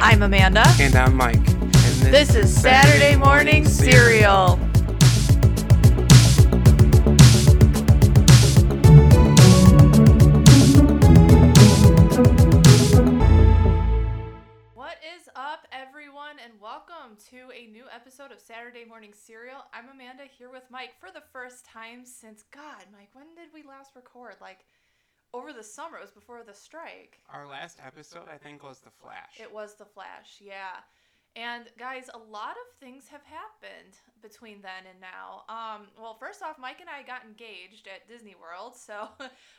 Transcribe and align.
I'm 0.00 0.22
Amanda. 0.22 0.64
And 0.80 0.94
I'm 0.94 1.16
Mike. 1.16 1.36
And 1.36 2.12
This 2.12 2.34
is 2.34 2.54
Saturday 2.54 3.16
Morning 3.16 3.66
Serial. 3.66 4.58
What 14.74 14.98
is 15.16 15.28
up, 15.34 15.66
everyone, 15.72 16.36
and 16.44 16.52
welcome 16.60 17.16
to 17.30 17.50
a 17.54 17.66
new 17.66 17.84
episode 17.92 18.32
of 18.32 18.40
Saturday 18.40 18.84
Morning 18.84 19.12
Serial. 19.12 19.64
I'm 19.72 19.88
Amanda 19.88 20.24
here 20.38 20.50
with 20.50 20.64
Mike 20.70 20.92
for 21.00 21.10
the 21.12 21.22
first 21.32 21.64
time 21.64 22.04
since 22.04 22.44
God, 22.52 22.84
Mike, 22.92 23.10
when 23.14 23.34
did 23.34 23.48
we 23.52 23.62
last 23.62 23.96
record? 23.96 24.36
Like 24.40 24.66
over 25.36 25.52
the 25.52 25.62
summer, 25.62 25.98
it 25.98 26.02
was 26.02 26.10
before 26.10 26.42
the 26.42 26.54
strike. 26.54 27.20
Our 27.32 27.46
last 27.46 27.78
episode, 27.84 28.28
I 28.32 28.38
think, 28.38 28.62
was 28.62 28.80
The 28.80 28.90
Flash. 28.90 29.38
It 29.38 29.52
was 29.52 29.74
The 29.74 29.84
Flash, 29.84 30.40
yeah. 30.40 30.82
And 31.36 31.66
guys, 31.78 32.08
a 32.14 32.18
lot 32.18 32.52
of 32.52 32.80
things 32.80 33.08
have 33.08 33.20
happened 33.24 33.98
between 34.22 34.62
then 34.62 34.88
and 34.88 34.98
now. 34.98 35.44
Um, 35.50 35.88
well, 36.00 36.16
first 36.18 36.42
off, 36.42 36.58
Mike 36.58 36.80
and 36.80 36.88
I 36.88 37.06
got 37.06 37.24
engaged 37.24 37.88
at 37.88 38.08
Disney 38.08 38.34
World, 38.34 38.74
so 38.76 39.08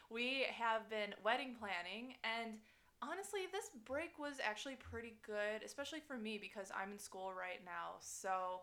we 0.09 0.45
have 0.51 0.89
been 0.89 1.13
wedding 1.23 1.55
planning. 1.59 2.15
And 2.23 2.57
honestly, 3.03 3.41
this 3.51 3.69
break 3.85 4.17
was 4.17 4.41
actually 4.43 4.75
pretty 4.75 5.13
good, 5.23 5.61
especially 5.63 5.99
for 5.99 6.17
me 6.17 6.39
because 6.41 6.71
I'm 6.75 6.91
in 6.91 6.99
school 6.99 7.31
right 7.31 7.61
now. 7.63 7.97
So, 7.99 8.61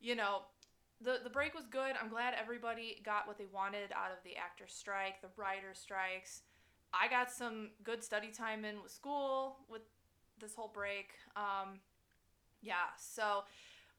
you 0.00 0.16
know, 0.16 0.42
the 1.00 1.20
the 1.22 1.30
break 1.30 1.54
was 1.54 1.66
good. 1.66 1.94
I'm 2.00 2.08
glad 2.08 2.34
everybody 2.34 3.00
got 3.04 3.26
what 3.26 3.38
they 3.38 3.46
wanted 3.52 3.92
out 3.92 4.10
of 4.10 4.18
the 4.24 4.36
actor 4.36 4.64
strike, 4.66 5.20
the 5.20 5.28
writer 5.36 5.74
strikes. 5.74 6.42
I 7.00 7.08
got 7.08 7.30
some 7.30 7.70
good 7.84 8.02
study 8.02 8.28
time 8.28 8.64
in 8.64 8.82
with 8.82 8.92
school 8.92 9.58
with 9.68 9.82
this 10.40 10.54
whole 10.54 10.70
break. 10.72 11.10
Um, 11.36 11.80
yeah, 12.62 12.94
so 12.98 13.44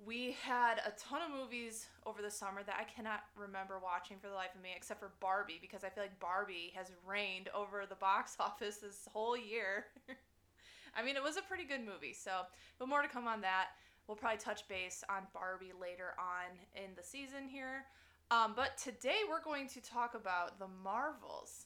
we 0.06 0.36
had 0.44 0.80
a 0.86 0.92
ton 0.92 1.22
of 1.22 1.32
movies 1.32 1.88
over 2.06 2.22
the 2.22 2.30
summer 2.30 2.62
that 2.64 2.76
I 2.80 2.84
cannot 2.84 3.24
remember 3.36 3.80
watching 3.82 4.18
for 4.20 4.28
the 4.28 4.36
life 4.36 4.54
of 4.56 4.62
me, 4.62 4.70
except 4.76 5.00
for 5.00 5.12
Barbie, 5.20 5.58
because 5.60 5.84
I 5.84 5.90
feel 5.90 6.04
like 6.04 6.20
Barbie 6.20 6.72
has 6.76 6.92
reigned 7.06 7.50
over 7.56 7.86
the 7.88 7.96
box 7.96 8.36
office 8.40 8.78
this 8.78 9.08
whole 9.12 9.38
year. 9.38 9.86
I 10.96 11.04
mean, 11.04 11.16
it 11.16 11.24
was 11.24 11.38
a 11.38 11.42
pretty 11.42 11.64
good 11.64 11.86
movie, 11.86 12.14
so, 12.14 12.42
but 12.80 12.88
more 12.88 13.02
to 13.02 13.08
come 13.08 13.28
on 13.28 13.42
that. 13.42 13.68
We'll 14.08 14.18
probably 14.18 14.40
touch 14.40 14.68
base 14.68 15.04
on 15.10 15.24
Barbie 15.34 15.74
later 15.80 16.14
on 16.18 16.58
in 16.76 16.92
the 16.96 17.04
season 17.04 17.48
here. 17.48 17.86
Um, 18.32 18.54
but 18.56 18.78
today 18.78 19.20
we're 19.30 19.44
going 19.44 19.68
to 19.70 19.82
talk 19.82 20.16
about 20.16 20.60
the 20.60 20.68
Marvels, 20.84 21.66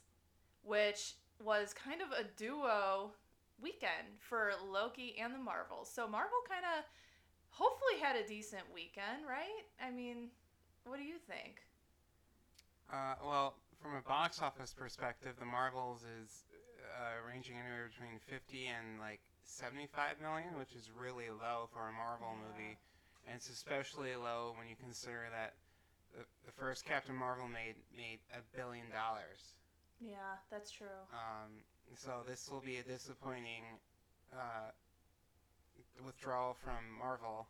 which 0.63 1.15
was 1.43 1.73
kind 1.73 2.01
of 2.01 2.11
a 2.11 2.23
duo 2.37 3.11
weekend 3.61 4.17
for 4.19 4.51
Loki 4.71 5.15
and 5.19 5.33
the 5.33 5.39
Marvels. 5.39 5.89
So 5.93 6.07
Marvel 6.07 6.37
kind 6.47 6.65
of 6.65 6.85
hopefully 7.49 7.99
had 8.01 8.15
a 8.15 8.27
decent 8.27 8.63
weekend, 8.73 9.25
right? 9.27 9.65
I 9.81 9.91
mean, 9.91 10.29
what 10.85 10.97
do 10.97 11.03
you 11.03 11.17
think? 11.27 11.61
Uh, 12.91 13.15
well, 13.23 13.55
from 13.81 13.95
a 13.95 14.01
box 14.01 14.41
office 14.41 14.73
perspective, 14.73 15.33
The 15.39 15.45
Marvels 15.45 16.03
is 16.21 16.43
uh, 16.97 17.27
ranging 17.27 17.55
anywhere 17.55 17.89
between 17.89 18.19
50 18.27 18.67
and 18.67 18.99
like 18.99 19.19
75 19.43 20.19
million, 20.21 20.57
which 20.57 20.73
is 20.75 20.89
really 20.91 21.29
low 21.29 21.69
for 21.73 21.87
a 21.89 21.93
Marvel 21.93 22.33
Yeah. 22.33 22.47
movie. 22.47 22.77
And 23.27 23.35
it's 23.35 23.49
especially 23.49 24.15
low 24.15 24.53
when 24.57 24.67
you 24.67 24.75
consider 24.75 25.29
that 25.31 25.53
the, 26.17 26.25
the 26.45 26.51
first 26.51 26.85
Captain 26.85 27.15
Marvel 27.15 27.47
made 27.47 27.75
made 27.95 28.19
a 28.33 28.41
billion 28.57 28.89
dollars. 28.89 29.55
Yeah, 30.01 30.41
that's 30.49 30.71
true. 30.71 30.87
Um, 31.13 31.61
so 31.95 32.23
this 32.27 32.49
will 32.49 32.61
be 32.61 32.77
a 32.77 32.83
disappointing 32.83 33.77
uh, 34.33 34.73
withdrawal 36.03 36.55
from 36.63 36.81
Marvel, 36.97 37.47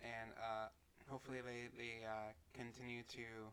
and 0.00 0.30
uh, 0.40 0.68
hopefully 1.08 1.38
they 1.44 1.68
they 1.76 2.04
uh, 2.06 2.32
continue 2.54 3.02
to 3.12 3.52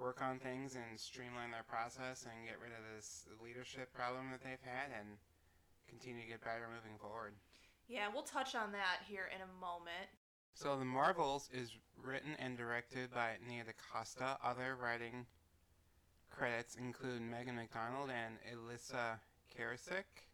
work 0.00 0.22
on 0.22 0.38
things 0.38 0.74
and 0.74 0.98
streamline 0.98 1.50
their 1.50 1.62
process 1.62 2.26
and 2.26 2.46
get 2.46 2.58
rid 2.58 2.72
of 2.72 2.82
this 2.96 3.26
leadership 3.44 3.92
problem 3.94 4.30
that 4.32 4.42
they've 4.42 4.64
had 4.64 4.90
and 4.98 5.18
continue 5.86 6.22
to 6.22 6.28
get 6.28 6.42
better 6.42 6.66
moving 6.66 6.98
forward. 6.98 7.34
Yeah, 7.88 8.08
we'll 8.12 8.22
touch 8.22 8.54
on 8.54 8.72
that 8.72 9.04
here 9.06 9.28
in 9.34 9.42
a 9.42 9.60
moment. 9.60 10.08
So 10.54 10.78
the 10.78 10.84
Marvels 10.84 11.48
is 11.52 11.70
written 12.02 12.34
and 12.38 12.56
directed 12.56 13.12
by 13.12 13.36
Nia 13.46 13.64
DaCosta. 13.64 14.38
Other 14.42 14.76
writing 14.80 15.26
credits 16.32 16.76
include 16.76 17.22
Megan 17.22 17.56
McDonnell 17.56 18.08
and 18.10 18.36
Elissa 18.52 19.20
Karasik. 19.56 20.26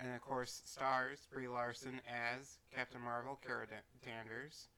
And 0.00 0.14
of 0.14 0.20
course, 0.20 0.62
stars 0.64 1.26
Brie 1.32 1.48
Larson 1.48 2.00
as 2.08 2.58
Captain 2.74 3.00
Marvel, 3.00 3.38
Carol 3.46 3.66
Danvers, 4.04 4.68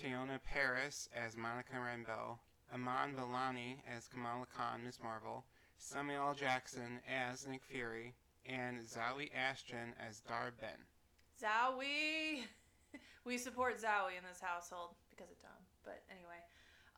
Teyonah 0.00 0.42
Parris 0.44 1.08
as 1.14 1.36
Monica 1.36 1.74
Rambeau, 1.74 2.38
Iman 2.72 3.14
Vellani 3.14 3.76
as 3.86 4.06
Kamala 4.06 4.46
Khan, 4.56 4.82
Miss 4.84 4.98
Marvel, 5.02 5.44
Samuel 5.78 6.34
Jackson 6.34 7.00
as 7.08 7.46
Nick 7.46 7.64
Fury, 7.64 8.14
and 8.46 8.86
Zawe 8.86 9.28
Ashton 9.34 9.94
as 9.98 10.20
Dar-Benn. 10.20 10.86
Zowie! 11.42 12.44
we 13.24 13.38
support 13.38 13.80
Zawe 13.80 14.16
in 14.16 14.24
this 14.28 14.40
household 14.40 14.90
because 15.10 15.30
of 15.30 15.40
Tom. 15.40 15.58
But 15.84 16.02
anyway, 16.10 16.40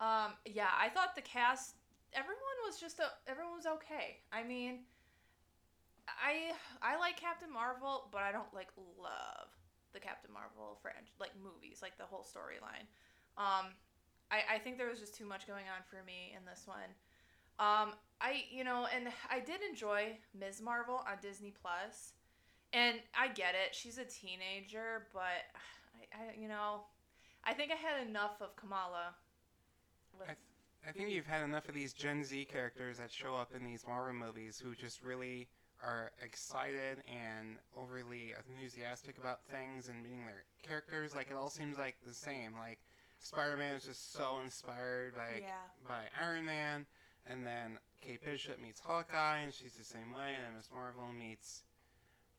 um, 0.00 0.34
yeah, 0.44 0.70
I 0.78 0.88
thought 0.88 1.14
the 1.14 1.22
cast, 1.22 1.74
everyone 2.14 2.58
was 2.66 2.80
just 2.80 2.98
a, 2.98 3.08
everyone 3.26 3.56
was 3.56 3.66
okay. 3.66 4.20
I 4.32 4.42
mean, 4.42 4.80
I 6.08 6.52
I 6.82 6.98
like 6.98 7.20
Captain 7.20 7.52
Marvel, 7.52 8.08
but 8.12 8.22
I 8.22 8.32
don't 8.32 8.52
like 8.54 8.68
love 9.00 9.48
the 9.92 10.00
Captain 10.00 10.32
Marvel 10.32 10.78
franchise, 10.80 11.12
like 11.20 11.32
movies, 11.42 11.80
like 11.82 11.96
the 11.98 12.04
whole 12.04 12.24
storyline. 12.24 12.86
Um, 13.36 13.74
I 14.30 14.56
I 14.56 14.58
think 14.58 14.78
there 14.78 14.88
was 14.88 15.00
just 15.00 15.14
too 15.14 15.26
much 15.26 15.46
going 15.46 15.66
on 15.68 15.82
for 15.88 16.04
me 16.04 16.34
in 16.36 16.44
this 16.44 16.64
one. 16.66 16.92
Um, 17.58 17.94
I 18.20 18.44
you 18.50 18.64
know, 18.64 18.86
and 18.94 19.08
I 19.30 19.40
did 19.40 19.60
enjoy 19.68 20.18
Ms. 20.38 20.60
Marvel 20.62 21.02
on 21.06 21.16
Disney 21.20 21.54
And 22.72 22.98
I 23.18 23.28
get 23.28 23.54
it. 23.54 23.74
She's 23.74 23.96
a 23.96 24.04
teenager, 24.04 25.06
but 25.12 25.48
I, 26.12 26.16
I 26.16 26.40
you 26.40 26.48
know, 26.48 26.82
I 27.44 27.54
think 27.54 27.72
I 27.72 27.76
had 27.76 28.06
enough 28.06 28.40
of 28.40 28.54
Kamala. 28.56 29.14
With, 30.18 30.28
I 30.28 30.32
th- 30.32 30.47
I 30.86 30.92
think 30.92 31.10
you've 31.10 31.26
had 31.26 31.42
enough 31.42 31.68
of 31.68 31.74
these 31.74 31.92
Gen 31.92 32.24
Z 32.24 32.46
characters 32.46 32.98
that 32.98 33.10
show 33.10 33.34
up 33.34 33.50
in 33.54 33.64
these 33.64 33.84
Marvel 33.86 34.14
movies 34.14 34.60
who 34.62 34.74
just 34.74 35.02
really 35.02 35.48
are 35.82 36.10
excited 36.22 36.98
and 37.06 37.56
overly 37.76 38.34
enthusiastic 38.48 39.18
about 39.18 39.40
things 39.50 39.88
and 39.88 40.02
meeting 40.02 40.24
their 40.26 40.44
characters. 40.62 41.14
Like 41.14 41.30
it 41.30 41.36
all 41.36 41.50
seems 41.50 41.78
like 41.78 41.96
the 42.06 42.14
same. 42.14 42.52
Like 42.58 42.78
Spider-Man 43.20 43.74
is 43.76 43.84
just 43.84 44.12
so 44.12 44.38
inspired 44.42 45.14
by 45.14 45.40
yeah. 45.40 45.66
by 45.86 46.04
Iron 46.20 46.44
Man, 46.44 46.86
and 47.26 47.46
then 47.46 47.78
Kate 48.00 48.24
Bishop 48.24 48.60
meets 48.60 48.80
Hawkeye, 48.80 49.38
and 49.38 49.52
she's 49.52 49.74
the 49.74 49.84
same 49.84 50.12
way. 50.12 50.34
And 50.34 50.44
then 50.46 50.56
Miss 50.56 50.70
Marvel 50.72 51.12
meets 51.12 51.62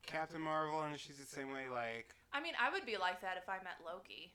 Captain 0.06 0.40
Marvel, 0.40 0.82
and 0.82 0.98
she's 0.98 1.16
the 1.16 1.26
same 1.26 1.52
way. 1.52 1.64
Like 1.72 2.14
I 2.32 2.40
mean, 2.40 2.54
I 2.60 2.70
would 2.72 2.86
be 2.86 2.96
like 2.96 3.20
that 3.20 3.36
if 3.36 3.48
I 3.48 3.62
met 3.62 3.80
Loki. 3.84 4.32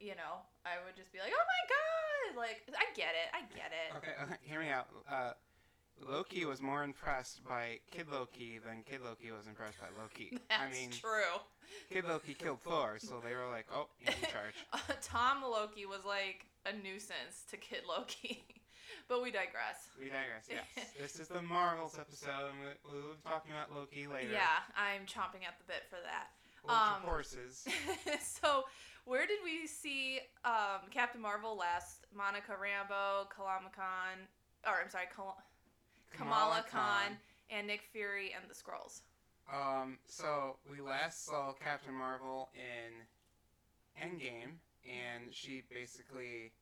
You 0.00 0.16
know, 0.16 0.42
I 0.64 0.80
would 0.84 0.96
just 0.96 1.12
be 1.12 1.18
like, 1.18 1.32
"Oh 1.32 1.44
my 1.44 1.62
god!" 1.68 2.40
Like, 2.40 2.62
I 2.72 2.84
get 2.96 3.12
it. 3.14 3.28
I 3.32 3.40
get 3.54 3.70
it. 3.72 3.96
Okay, 3.96 4.14
okay, 4.24 4.36
hear 4.42 4.60
me 4.60 4.70
out. 4.70 4.88
Uh, 5.10 5.32
Loki 6.00 6.44
was 6.44 6.60
more 6.60 6.82
impressed 6.82 7.44
by 7.44 7.78
Kid 7.90 8.06
Loki 8.10 8.58
than 8.58 8.82
Kid 8.82 9.00
Loki 9.04 9.30
was 9.30 9.46
impressed 9.46 9.78
by 9.80 9.86
Loki. 10.00 10.38
That's 10.48 10.62
I 10.62 10.72
mean, 10.72 10.90
true. 10.90 11.38
Kid 11.90 12.04
Loki 12.04 12.34
killed 12.34 12.60
Thor, 12.62 12.98
so 12.98 13.20
they 13.24 13.34
were 13.34 13.48
like, 13.50 13.66
"Oh, 13.72 13.88
he's 13.98 14.14
in 14.14 14.28
charge." 14.30 14.54
Uh, 14.72 14.78
Tom 15.00 15.42
Loki 15.42 15.86
was 15.86 16.04
like 16.04 16.46
a 16.66 16.72
nuisance 16.72 17.44
to 17.50 17.56
Kid 17.56 17.82
Loki. 17.88 18.44
but 19.08 19.22
we 19.22 19.30
digress. 19.30 19.88
We 19.98 20.06
digress. 20.06 20.48
Yes, 20.50 20.66
this 21.00 21.20
is 21.20 21.28
the 21.28 21.42
Marvels 21.42 21.98
episode, 21.98 22.50
and 22.50 22.58
we- 22.60 22.80
we'll 22.90 23.14
be 23.14 23.22
talking 23.24 23.52
about 23.52 23.72
Loki 23.74 24.06
later. 24.06 24.32
Yeah, 24.32 24.64
I'm 24.76 25.06
chomping 25.06 25.46
at 25.46 25.56
the 25.58 25.66
bit 25.66 25.84
for 25.88 25.98
that. 26.02 26.32
Um, 26.68 27.02
horses. 27.04 27.66
so, 28.20 28.64
where 29.04 29.26
did 29.26 29.38
we 29.44 29.66
see 29.66 30.20
um, 30.44 30.88
Captain 30.90 31.20
Marvel 31.20 31.56
last? 31.56 32.06
Monica 32.16 32.52
Rambeau, 32.52 33.28
Kalama 33.28 33.70
Khan, 33.74 34.26
or 34.66 34.80
I'm 34.82 34.90
sorry, 34.90 35.06
Kal- 35.14 35.42
Kamala, 36.16 36.64
Khan, 36.70 37.18
and 37.50 37.66
Nick 37.66 37.82
Fury 37.92 38.32
and 38.34 38.48
the 38.48 38.54
Skrulls. 38.54 39.02
Um, 39.52 39.98
so 40.06 40.56
we 40.70 40.80
last 40.80 41.26
saw 41.26 41.52
Captain 41.52 41.92
Marvel 41.92 42.48
in 42.54 43.04
Endgame, 44.02 44.56
and 44.84 45.32
she 45.32 45.62
basically 45.70 46.52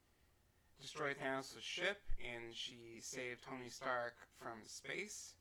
destroyed 0.80 1.16
Thanos' 1.22 1.60
ship, 1.60 1.98
and 2.18 2.54
she 2.54 2.98
saved 3.00 3.44
Tony 3.48 3.68
Stark 3.68 4.14
from 4.40 4.58
space, 4.64 5.34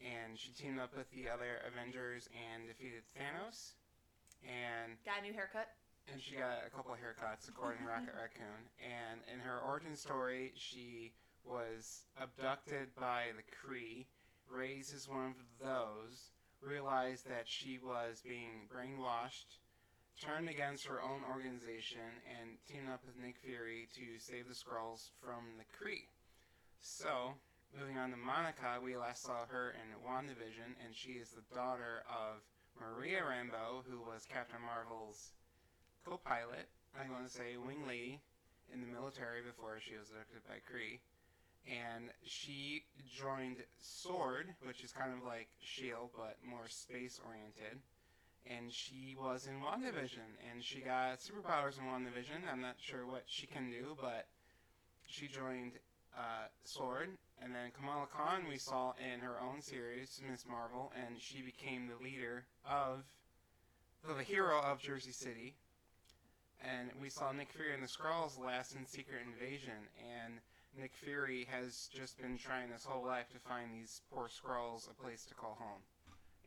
and 0.00 0.38
she 0.38 0.52
teamed 0.52 0.78
up 0.78 0.96
with 0.96 1.10
the 1.10 1.28
other 1.28 1.60
Avengers 1.66 2.28
and 2.52 2.68
defeated 2.68 3.02
Thanos, 3.18 3.72
and 4.46 4.96
Got 5.04 5.20
a 5.20 5.22
new 5.22 5.32
haircut. 5.34 5.68
and 6.12 6.22
she 6.22 6.36
got 6.36 6.62
a 6.66 6.70
couple 6.70 6.92
of 6.94 6.98
haircuts 6.98 7.48
according 7.48 7.82
to 7.82 7.88
Rocket 7.88 8.14
Raccoon. 8.20 8.70
And 8.80 9.20
in 9.32 9.40
her 9.40 9.58
origin 9.60 9.96
story, 9.96 10.52
she 10.54 11.12
was 11.44 12.06
abducted 12.20 12.94
by 12.98 13.34
the 13.36 13.42
Kree, 13.44 14.06
raised 14.48 14.94
as 14.94 15.08
one 15.08 15.34
of 15.34 15.36
those, 15.60 16.30
realized 16.60 17.28
that 17.28 17.46
she 17.46 17.78
was 17.78 18.22
being 18.24 18.68
brainwashed 18.72 19.58
turned 20.20 20.48
against 20.48 20.86
her 20.86 21.02
own 21.02 21.20
organization 21.28 22.08
and 22.40 22.56
teamed 22.66 22.88
up 22.88 23.04
with 23.04 23.20
Nick 23.22 23.36
Fury 23.44 23.86
to 23.94 24.18
save 24.18 24.48
the 24.48 24.54
Skrulls 24.54 25.10
from 25.20 25.44
the 25.58 25.68
Kree. 25.76 26.08
So, 26.80 27.34
moving 27.78 27.98
on 27.98 28.10
to 28.12 28.16
Monica, 28.16 28.80
we 28.82 28.96
last 28.96 29.22
saw 29.24 29.44
her 29.46 29.74
in 29.76 29.92
WandaVision, 30.08 30.72
and 30.84 30.94
she 30.94 31.20
is 31.20 31.30
the 31.30 31.44
daughter 31.54 32.02
of 32.08 32.40
Maria 32.80 33.20
Rambeau, 33.22 33.82
who 33.88 34.00
was 34.00 34.26
Captain 34.26 34.60
Marvel's 34.60 35.32
co-pilot, 36.04 36.68
I'm 36.98 37.08
going 37.08 37.24
to 37.24 37.30
say 37.30 37.56
wing 37.56 37.86
lady, 37.86 38.20
in 38.72 38.80
the 38.80 38.86
military 38.86 39.42
before 39.42 39.78
she 39.80 39.96
was 39.96 40.10
abducted 40.10 40.42
by 40.48 40.58
Kree. 40.66 40.98
And 41.66 42.10
she 42.24 42.84
joined 43.10 43.58
SWORD, 43.80 44.54
which 44.66 44.84
is 44.84 44.92
kind 44.92 45.12
of 45.12 45.24
like 45.24 45.48
S.H.I.E.L.D., 45.62 46.14
but 46.16 46.36
more 46.46 46.68
space 46.68 47.20
oriented 47.26 47.82
and 48.48 48.72
she 48.72 49.16
was 49.20 49.46
in 49.46 49.60
WandaVision, 49.60 50.38
and 50.50 50.62
she 50.62 50.80
got 50.80 51.18
superpowers 51.18 51.78
in 51.78 51.84
WandaVision. 51.84 52.50
I'm 52.50 52.60
not 52.60 52.76
sure 52.78 53.06
what 53.06 53.24
she 53.26 53.46
can 53.46 53.70
do, 53.70 53.96
but 54.00 54.26
she 55.06 55.26
joined 55.26 55.72
uh, 56.16 56.46
SWORD, 56.64 57.10
and 57.42 57.54
then 57.54 57.70
Kamala 57.76 58.06
Khan 58.06 58.46
we 58.48 58.58
saw 58.58 58.92
in 58.98 59.20
her 59.20 59.40
own 59.40 59.60
series, 59.60 60.20
Miss 60.28 60.44
Marvel, 60.48 60.92
and 60.96 61.20
she 61.20 61.42
became 61.42 61.88
the 61.88 62.02
leader 62.02 62.44
of 62.68 63.04
the 64.06 64.22
hero 64.22 64.60
of 64.60 64.80
Jersey 64.80 65.12
City. 65.12 65.54
And 66.64 66.90
we 67.00 67.10
saw 67.10 67.32
Nick 67.32 67.52
Fury 67.52 67.74
and 67.74 67.82
the 67.82 67.88
Skrulls 67.88 68.42
last 68.42 68.74
in 68.74 68.86
Secret 68.86 69.20
Invasion, 69.26 69.88
and 70.00 70.34
Nick 70.78 70.94
Fury 70.94 71.46
has 71.50 71.88
just 71.92 72.18
been 72.20 72.38
trying 72.38 72.70
his 72.72 72.84
whole 72.84 73.04
life 73.04 73.28
to 73.32 73.38
find 73.38 73.72
these 73.72 74.00
poor 74.12 74.28
Skrulls 74.28 74.90
a 74.90 74.94
place 74.94 75.24
to 75.26 75.34
call 75.34 75.56
home 75.60 75.82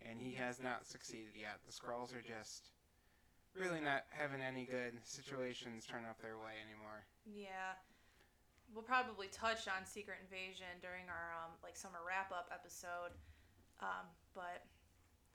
and 0.08 0.20
he 0.20 0.34
has 0.36 0.62
not 0.62 0.86
succeeded 0.86 1.36
yet. 1.36 1.60
The 1.66 1.74
Skrulls 1.74 2.16
are 2.16 2.24
just 2.24 2.72
really 3.58 3.82
not 3.82 4.06
having 4.10 4.42
any 4.42 4.66
good 4.66 4.94
situations 5.04 5.86
turn 5.86 6.06
up 6.10 6.22
their 6.22 6.38
way 6.38 6.56
anymore. 6.64 7.04
Yeah. 7.26 7.76
We'll 8.74 8.84
probably 8.84 9.28
touch 9.28 9.68
on 9.68 9.86
Secret 9.86 10.18
Invasion 10.22 10.78
during 10.82 11.10
our 11.10 11.34
um, 11.42 11.58
like 11.64 11.76
summer 11.76 12.00
wrap 12.06 12.32
up 12.32 12.50
episode, 12.54 13.18
um, 13.82 14.06
but 14.36 14.64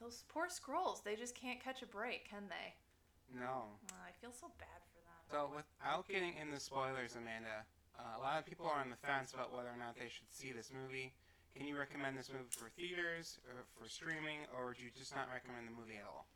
those 0.00 0.24
poor 0.28 0.46
Skrulls, 0.46 1.02
they 1.02 1.16
just 1.16 1.34
can't 1.34 1.62
catch 1.62 1.82
a 1.82 1.86
break, 1.86 2.28
can 2.28 2.44
they? 2.48 2.74
No. 3.32 3.74
Uh, 3.90 4.06
I 4.06 4.12
feel 4.20 4.30
so 4.32 4.50
bad 4.58 4.80
for 4.92 5.02
them. 5.02 5.20
So 5.30 5.50
without 5.50 6.06
getting 6.06 6.34
into 6.40 6.60
spoilers, 6.60 7.16
Amanda, 7.16 7.66
uh, 7.98 8.18
a 8.18 8.20
lot 8.20 8.38
of 8.38 8.46
people 8.46 8.66
are 8.66 8.80
on 8.80 8.90
the 8.90 8.96
fence 8.96 9.32
about 9.32 9.54
whether 9.54 9.68
or 9.68 9.78
not 9.78 9.96
they 9.96 10.08
should 10.08 10.30
see 10.30 10.52
this 10.52 10.70
movie. 10.70 11.12
Can 11.56 11.66
you 11.66 11.78
recommend 11.78 12.18
this 12.18 12.30
movie 12.30 12.50
for 12.50 12.68
theaters, 12.70 13.38
or 13.48 13.62
for 13.78 13.88
streaming, 13.88 14.46
or 14.54 14.66
would 14.66 14.80
you 14.80 14.90
just 14.96 15.14
not 15.14 15.28
recommend 15.32 15.68
the 15.68 15.72
movie 15.72 15.96
at 15.98 16.06
all? 16.06 16.26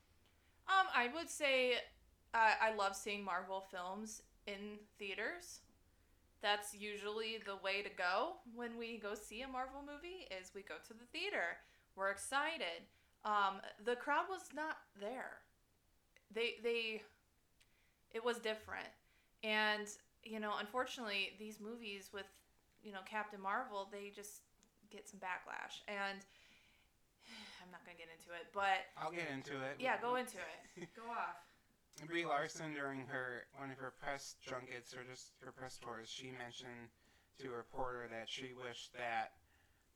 Um, 0.68 0.86
I 0.94 1.08
would 1.14 1.28
say 1.28 1.74
uh, 2.34 2.54
I 2.60 2.74
love 2.74 2.94
seeing 2.94 3.24
Marvel 3.24 3.64
films 3.70 4.22
in 4.46 4.78
theaters. 4.98 5.60
That's 6.40 6.74
usually 6.74 7.38
the 7.44 7.56
way 7.56 7.82
to 7.82 7.88
go 7.90 8.36
when 8.54 8.78
we 8.78 8.98
go 8.98 9.14
see 9.14 9.42
a 9.42 9.48
Marvel 9.48 9.80
movie. 9.82 10.28
Is 10.30 10.52
we 10.54 10.62
go 10.62 10.74
to 10.86 10.94
the 10.94 11.04
theater. 11.12 11.58
We're 11.96 12.10
excited. 12.10 12.86
Um, 13.24 13.60
the 13.84 13.96
crowd 13.96 14.26
was 14.30 14.42
not 14.54 14.78
there. 15.00 15.42
They 16.32 16.54
they. 16.62 17.02
It 18.12 18.24
was 18.24 18.38
different, 18.38 18.88
and 19.42 19.86
you 20.24 20.40
know, 20.40 20.52
unfortunately, 20.60 21.30
these 21.38 21.60
movies 21.60 22.10
with 22.12 22.26
you 22.82 22.92
know 22.92 23.00
Captain 23.04 23.40
Marvel, 23.40 23.88
they 23.90 24.12
just 24.14 24.42
get 24.90 25.08
some 25.08 25.18
backlash. 25.18 25.82
And 25.88 26.20
I'm 27.62 27.70
not 27.72 27.84
gonna 27.84 27.98
get 27.98 28.08
into 28.14 28.30
it, 28.38 28.46
but 28.54 28.86
I'll 28.96 29.10
get 29.10 29.28
into 29.32 29.58
it. 29.58 29.76
Yeah, 29.80 30.00
go 30.00 30.14
into 30.16 30.38
it. 30.38 30.88
go 30.96 31.10
off. 31.10 31.47
Brie 32.06 32.26
Larson 32.26 32.74
during 32.74 33.06
her 33.06 33.46
one 33.56 33.70
of 33.70 33.78
her 33.78 33.92
press 34.02 34.36
junkets 34.40 34.94
or 34.94 35.02
just 35.04 35.32
her 35.44 35.52
press 35.52 35.78
tours, 35.78 36.08
she 36.08 36.30
mentioned 36.30 36.92
to 37.40 37.48
a 37.48 37.56
reporter 37.56 38.08
that 38.10 38.28
she 38.28 38.52
wished 38.54 38.92
that 38.94 39.32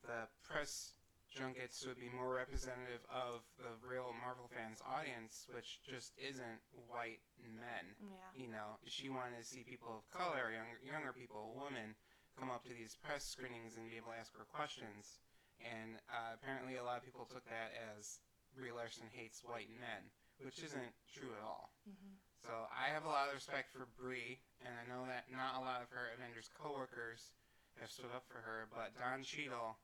the 0.03 0.27
press 0.43 0.95
junkets 1.33 1.81
would 1.87 1.97
be 1.97 2.13
more 2.13 2.37
representative 2.37 3.01
of 3.09 3.41
the 3.57 3.73
real 3.81 4.13
Marvel 4.21 4.51
fans 4.53 4.85
audience, 4.85 5.49
which 5.49 5.81
just 5.81 6.13
isn't 6.21 6.61
white 6.93 7.25
men. 7.41 7.97
Yeah. 7.99 8.31
You 8.37 8.49
know, 8.53 8.77
she 8.85 9.09
wanted 9.09 9.41
to 9.41 9.47
see 9.47 9.65
people 9.65 10.03
of 10.03 10.05
color, 10.13 10.53
younger 10.53 10.79
younger 10.85 11.13
people, 11.17 11.57
women 11.57 11.97
come 12.39 12.51
up 12.51 12.65
to 12.65 12.75
these 12.77 12.97
press 13.01 13.25
screenings 13.25 13.77
and 13.77 13.89
be 13.89 13.97
able 13.97 14.13
to 14.13 14.21
ask 14.21 14.33
her 14.37 14.49
questions. 14.49 15.21
And 15.63 16.01
uh, 16.11 16.37
apparently, 16.37 16.77
a 16.77 16.85
lot 16.85 16.99
of 16.99 17.05
people 17.05 17.29
took 17.29 17.45
that 17.49 17.73
as 17.97 18.21
Brie 18.57 18.73
Larson 18.73 19.09
hates 19.13 19.41
white 19.45 19.71
men, 19.81 20.11
which 20.45 20.63
isn't 20.63 20.93
true 21.11 21.33
at 21.39 21.43
all. 21.43 21.73
Mm-hmm. 21.89 22.19
So 22.43 22.51
I 22.75 22.91
have 22.91 23.07
a 23.07 23.13
lot 23.13 23.31
of 23.31 23.39
respect 23.39 23.71
for 23.71 23.87
Brie, 23.95 24.43
and 24.67 24.75
I 24.75 24.85
know 24.91 25.07
that 25.07 25.31
not 25.31 25.59
a 25.59 25.63
lot 25.63 25.79
of 25.79 25.89
her 25.95 26.11
Avengers 26.19 26.51
coworkers 26.51 27.39
have 27.79 27.91
stood 27.91 28.11
up 28.11 28.27
for 28.27 28.43
her, 28.43 28.67
but 28.75 28.91
Don 28.99 29.23
Cheadle, 29.23 29.79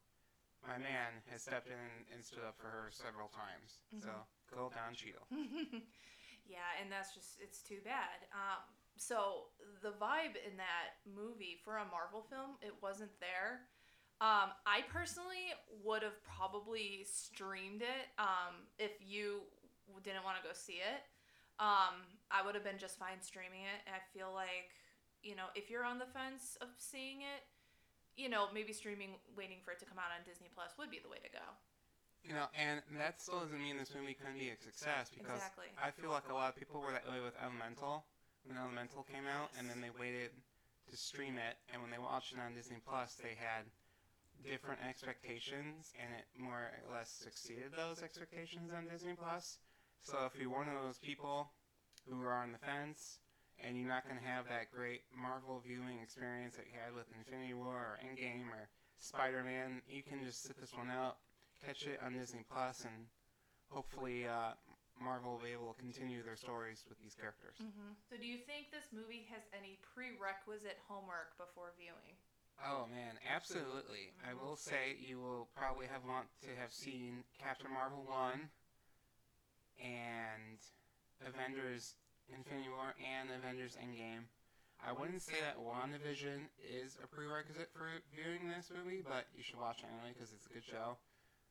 my 0.67 0.75
man, 0.75 1.23
has 1.31 1.47
stepped 1.47 1.71
in 1.71 1.87
and 2.11 2.19
stood 2.19 2.43
up 2.43 2.59
for 2.59 2.67
her 2.67 2.91
several 2.91 3.31
times. 3.31 3.79
Mm-hmm. 3.95 4.03
So 4.03 4.13
go 4.51 4.75
Don 4.75 4.93
Cheadle. 4.99 5.23
yeah, 6.51 6.67
and 6.83 6.91
that's 6.91 7.15
just 7.15 7.39
it's 7.39 7.63
too 7.63 7.79
bad. 7.87 8.27
Um, 8.35 8.67
so 8.99 9.55
the 9.81 9.95
vibe 9.95 10.35
in 10.43 10.59
that 10.59 10.99
movie 11.07 11.63
for 11.63 11.79
a 11.79 11.87
Marvel 11.87 12.27
film, 12.27 12.59
it 12.61 12.75
wasn't 12.83 13.15
there. 13.23 13.71
Um, 14.21 14.51
I 14.67 14.83
personally 14.91 15.55
would 15.85 16.03
have 16.03 16.19
probably 16.25 17.07
streamed 17.07 17.83
it 17.83 18.11
um, 18.19 18.67
if 18.77 18.91
you 18.99 19.47
didn't 20.05 20.25
want 20.25 20.37
to 20.41 20.45
go 20.45 20.53
see 20.53 20.81
it. 20.81 21.09
Um, 21.59 22.07
I 22.31 22.45
would 22.45 22.55
have 22.55 22.63
been 22.63 22.79
just 22.79 22.99
fine 22.99 23.19
streaming 23.21 23.67
it. 23.67 23.81
And 23.89 23.97
I 23.97 24.03
feel 24.15 24.31
like, 24.31 24.71
you 25.23 25.35
know, 25.35 25.51
if 25.59 25.69
you're 25.69 25.85
on 25.85 25.99
the 25.99 26.09
fence 26.09 26.57
of 26.61 26.69
seeing 26.79 27.23
it, 27.27 27.43
you 28.15 28.29
know, 28.29 28.51
maybe 28.53 28.75
streaming, 28.75 29.19
waiting 29.35 29.59
for 29.63 29.73
it 29.73 29.79
to 29.81 29.87
come 29.87 29.99
out 29.99 30.11
on 30.11 30.27
Disney 30.27 30.51
Plus 30.51 30.75
would 30.79 30.91
be 30.91 30.99
the 30.99 31.11
way 31.11 31.23
to 31.23 31.31
go. 31.31 31.47
You 32.27 32.35
know, 32.35 32.51
and 32.59 32.83
that 32.99 33.23
still 33.23 33.41
doesn't 33.41 33.63
mean 33.63 33.79
this 33.79 33.95
movie 33.95 34.15
couldn't 34.19 34.43
be 34.43 34.51
a 34.51 34.59
success 34.59 35.07
because 35.09 35.39
exactly. 35.39 35.71
I 35.79 35.95
feel 35.95 36.11
like 36.11 36.27
a 36.27 36.35
lot 36.35 36.51
of 36.51 36.59
people 36.59 36.83
were 36.83 36.91
that 36.91 37.07
way 37.07 37.23
with 37.23 37.39
Elemental 37.39 38.05
when 38.43 38.59
Elemental 38.59 39.07
came 39.07 39.29
out, 39.31 39.55
and 39.59 39.71
then 39.71 39.81
they 39.81 39.95
waited 39.95 40.35
to 40.91 40.97
stream 40.97 41.37
it, 41.37 41.61
and 41.73 41.83
when 41.83 41.91
they 41.93 42.01
watched 42.01 42.33
it 42.33 42.41
on 42.41 42.55
Disney 42.55 42.81
Plus, 42.83 43.15
they 43.21 43.37
had 43.37 43.69
different 44.43 44.81
expectations, 44.83 45.93
and 46.01 46.09
it 46.17 46.27
more 46.35 46.73
or 46.73 46.97
less 46.97 47.11
succeeded 47.11 47.71
those 47.77 48.03
expectations 48.03 48.73
on 48.75 48.89
Disney 48.89 49.15
Plus. 49.15 49.59
So 50.01 50.25
if 50.27 50.41
you're 50.41 50.51
one 50.51 50.69
of 50.69 50.83
those 50.83 50.99
people 50.99 51.51
who 52.09 52.23
are 52.23 52.35
on 52.35 52.53
the 52.53 52.59
fence, 52.59 53.21
and 53.59 53.77
you're 53.77 53.91
not 53.91 54.07
going 54.07 54.19
to 54.19 54.25
have 54.25 54.47
that 54.47 54.71
great 54.71 55.03
Marvel 55.11 55.61
viewing 55.67 55.99
experience 55.99 56.55
that 56.57 56.67
you 56.71 56.79
had 56.79 56.95
with 56.95 57.11
Infinity 57.11 57.55
War 57.55 57.75
or 57.75 57.99
Endgame 57.99 58.47
or 58.55 58.71
Spider-Man, 59.03 59.83
you 59.91 60.03
can 60.03 60.23
just 60.23 60.47
sit 60.47 60.59
this 60.61 60.75
one 60.75 60.91
out, 60.91 61.19
catch 61.65 61.83
it 61.87 61.99
on 62.05 62.15
Disney 62.15 62.47
Plus, 62.47 62.87
and 62.87 63.11
hopefully 63.71 64.27
uh, 64.27 64.55
Marvel 65.03 65.39
will 65.39 65.43
be 65.43 65.51
able 65.51 65.75
to 65.75 65.79
continue 65.79 66.23
their 66.23 66.39
stories 66.39 66.87
with 66.89 66.99
these 67.03 67.15
characters. 67.15 67.59
Mm-hmm. 67.59 67.99
So, 68.07 68.15
do 68.15 68.27
you 68.27 68.39
think 68.47 68.71
this 68.71 68.91
movie 68.95 69.27
has 69.31 69.43
any 69.51 69.79
prerequisite 69.83 70.79
homework 70.87 71.35
before 71.39 71.75
viewing? 71.79 72.15
Oh 72.59 72.91
man, 72.91 73.15
absolutely. 73.23 74.11
I 74.27 74.35
will 74.35 74.57
say 74.57 74.99
you 74.99 75.23
will 75.23 75.47
probably 75.55 75.87
have 75.87 76.03
want 76.03 76.27
to 76.43 76.51
have 76.59 76.75
seen 76.75 77.23
Captain 77.39 77.71
Marvel 77.71 78.03
one 78.03 78.51
and 79.81 80.59
Avengers 81.27 81.95
Infinity 82.29 82.69
War 82.69 82.95
and 83.01 83.31
Avengers 83.33 83.77
Endgame. 83.81 84.29
I 84.79 84.93
wouldn't 84.93 85.23
say 85.23 85.35
that 85.43 85.59
WandaVision 85.59 86.47
is 86.63 86.99
a 87.03 87.07
prerequisite 87.11 87.71
for 87.75 87.91
viewing 88.15 88.47
this 88.47 88.71
movie, 88.71 89.03
but 89.03 89.27
you 89.35 89.43
should 89.43 89.59
watch 89.59 89.83
it 89.83 89.91
anyway 89.91 90.15
because 90.15 90.31
it's 90.31 90.47
a 90.47 90.55
good 90.55 90.63
show. 90.63 90.95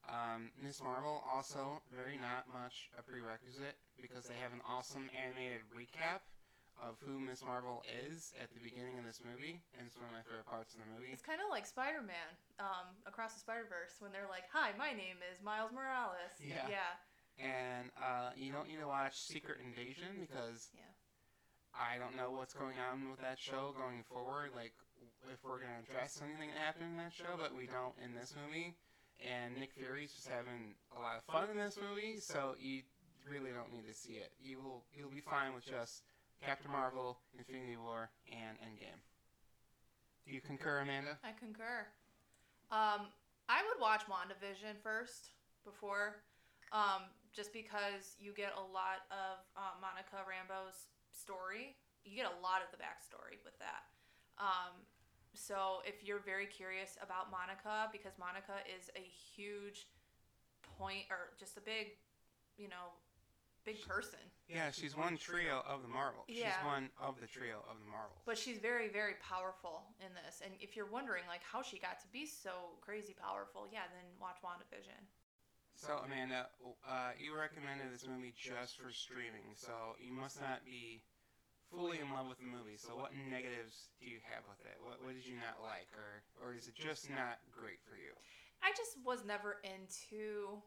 Um, 0.08 0.56
Miss 0.56 0.80
Marvel 0.80 1.20
also 1.28 1.84
very 1.92 2.16
not 2.16 2.48
much 2.48 2.88
a 2.96 3.04
prerequisite 3.04 3.76
because 4.00 4.24
they 4.32 4.40
have 4.40 4.56
an 4.56 4.64
awesome 4.64 5.12
animated 5.12 5.68
recap 5.76 6.24
of 6.80 6.96
who 7.04 7.20
Miss 7.20 7.44
Marvel 7.44 7.84
is 7.90 8.32
at 8.40 8.54
the 8.54 8.62
beginning 8.62 8.96
of 9.02 9.04
this 9.04 9.20
movie, 9.26 9.60
and 9.76 9.90
it's 9.90 9.98
one 9.98 10.08
of 10.08 10.14
my 10.14 10.24
favorite 10.24 10.46
parts 10.46 10.78
of 10.78 10.80
the 10.86 10.90
movie. 10.94 11.10
It's 11.12 11.26
kind 11.26 11.42
of 11.42 11.50
like 11.50 11.66
Spider 11.66 12.06
Man, 12.06 12.30
um, 12.62 12.94
Across 13.10 13.34
the 13.34 13.42
Spider 13.42 13.66
Verse, 13.68 13.98
when 14.00 14.14
they're 14.14 14.30
like, 14.30 14.46
"Hi, 14.54 14.72
my 14.78 14.94
name 14.94 15.20
is 15.26 15.42
Miles 15.42 15.74
Morales." 15.74 16.38
Yeah. 16.40 16.70
Yeah. 16.70 16.94
And 17.38 17.90
uh, 18.02 18.32
you 18.36 18.52
don't 18.52 18.68
need 18.68 18.80
to 18.82 18.88
watch 18.88 19.18
Secret 19.20 19.58
Invasion 19.64 20.18
because 20.20 20.70
Yeah. 20.74 20.82
I 21.78 22.00
don't 22.02 22.18
know 22.18 22.32
what's 22.34 22.54
going 22.54 22.82
on 22.82 23.12
with 23.12 23.22
that 23.22 23.38
show 23.38 23.74
going 23.78 24.02
forward. 24.10 24.52
Like 24.56 24.74
if 25.32 25.44
we're 25.44 25.60
gonna 25.62 25.78
address 25.86 26.20
anything 26.24 26.50
that 26.50 26.58
happened 26.58 26.92
in 26.92 26.98
that 26.98 27.14
show, 27.14 27.38
but 27.38 27.54
we 27.56 27.68
don't 27.68 27.94
in 28.04 28.16
this 28.16 28.34
movie 28.34 28.74
and 29.22 29.58
Nick 29.58 29.74
Fury's 29.74 30.14
just 30.14 30.28
having 30.28 30.76
a 30.96 31.00
lot 31.00 31.18
of 31.18 31.24
fun 31.26 31.50
in 31.50 31.58
this 31.58 31.78
movie, 31.78 32.18
so 32.20 32.56
you 32.60 32.82
really 33.30 33.52
don't 33.52 33.72
need 33.74 33.88
to 33.88 33.94
see 33.94 34.14
it. 34.14 34.32
You 34.40 34.58
will 34.62 34.84
you'll 34.94 35.10
be 35.14 35.22
fine 35.22 35.54
with 35.54 35.66
just 35.66 36.04
Captain 36.44 36.72
Marvel, 36.72 37.18
Infinity 37.38 37.78
War, 37.78 38.10
and 38.32 38.58
Endgame. 38.62 39.02
Do 40.26 40.34
you 40.34 40.42
concur, 40.42 40.80
Amanda? 40.80 41.18
I 41.24 41.32
concur. 41.40 41.86
Um, 42.70 43.08
I 43.50 43.64
would 43.64 43.82
watch 43.82 44.02
WandaVision 44.06 44.76
first 44.84 45.30
before, 45.64 46.18
um, 46.72 47.04
just 47.38 47.54
because 47.54 48.18
you 48.18 48.34
get 48.34 48.58
a 48.58 48.66
lot 48.74 49.06
of 49.14 49.46
uh, 49.54 49.78
Monica 49.78 50.26
Rambeau's 50.26 50.90
story. 51.14 51.78
You 52.02 52.18
get 52.18 52.26
a 52.26 52.38
lot 52.42 52.66
of 52.66 52.74
the 52.74 52.82
backstory 52.82 53.38
with 53.46 53.54
that. 53.62 53.86
Um, 54.42 54.74
so 55.38 55.86
if 55.86 56.02
you're 56.02 56.26
very 56.26 56.50
curious 56.50 56.98
about 56.98 57.30
Monica, 57.30 57.94
because 57.94 58.18
Monica 58.18 58.58
is 58.66 58.90
a 58.98 59.06
huge 59.06 59.86
point 60.66 61.06
or 61.14 61.38
just 61.38 61.62
a 61.62 61.62
big, 61.62 61.94
you 62.58 62.74
know, 62.74 62.98
big 63.62 63.78
person. 63.86 64.24
Yeah, 64.50 64.72
she's 64.72 64.98
one 64.98 65.14
trio 65.14 65.62
of 65.70 65.86
the 65.86 65.92
Marvel. 65.92 66.26
Yeah. 66.26 66.58
She's 66.58 66.66
one 66.66 66.90
of 66.98 67.22
the 67.22 67.28
trio 67.28 67.62
of 67.70 67.78
the 67.78 67.86
Marvel. 67.86 68.18
But 68.26 68.40
she's 68.40 68.58
very, 68.58 68.90
very 68.90 69.20
powerful 69.22 69.86
in 70.02 70.10
this. 70.18 70.42
And 70.42 70.58
if 70.58 70.74
you're 70.74 70.90
wondering 70.90 71.28
like 71.30 71.44
how 71.46 71.62
she 71.62 71.78
got 71.78 72.02
to 72.02 72.08
be 72.10 72.26
so 72.26 72.80
crazy 72.82 73.14
powerful, 73.14 73.70
yeah, 73.70 73.86
then 73.94 74.08
watch 74.18 74.42
WandaVision. 74.42 75.06
So 75.78 76.02
Amanda, 76.02 76.50
uh, 76.90 77.14
you 77.22 77.38
recommended 77.38 77.94
this 77.94 78.10
movie 78.10 78.34
just 78.34 78.82
for 78.82 78.90
streaming, 78.90 79.54
so 79.54 79.94
you 80.02 80.10
must 80.10 80.42
not 80.42 80.66
be 80.66 81.06
fully 81.70 82.02
in 82.02 82.10
love 82.10 82.26
with 82.26 82.42
the 82.42 82.50
movie. 82.50 82.82
So 82.82 82.98
what 82.98 83.14
negatives 83.14 83.94
do 84.02 84.10
you 84.10 84.18
have 84.26 84.42
with 84.50 84.58
it? 84.66 84.82
What, 84.82 85.06
what 85.06 85.14
did 85.14 85.22
you 85.22 85.38
not 85.38 85.62
like, 85.62 85.86
or 85.94 86.26
or 86.42 86.58
is 86.58 86.66
it 86.66 86.74
just 86.74 87.14
not 87.14 87.38
great 87.54 87.78
for 87.86 87.94
you? 87.94 88.10
I 88.66 88.74
just 88.74 88.98
was 89.06 89.22
never 89.22 89.62
into 89.62 90.58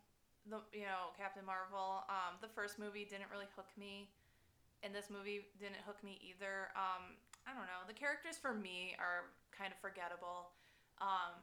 the 0.46 0.62
you 0.70 0.86
know 0.86 1.10
Captain 1.18 1.42
Marvel. 1.42 2.06
Um, 2.06 2.38
the 2.38 2.52
first 2.54 2.78
movie 2.78 3.02
didn't 3.02 3.34
really 3.34 3.50
hook 3.58 3.74
me, 3.74 4.06
and 4.86 4.94
this 4.94 5.10
movie 5.10 5.50
didn't 5.58 5.82
hook 5.82 5.98
me 6.06 6.22
either. 6.22 6.70
Um, 6.78 7.18
I 7.50 7.50
don't 7.50 7.66
know. 7.66 7.82
The 7.90 7.98
characters 7.98 8.38
for 8.38 8.54
me 8.54 8.94
are 9.02 9.34
kind 9.50 9.74
of 9.74 9.78
forgettable. 9.82 10.54
Um, 11.02 11.34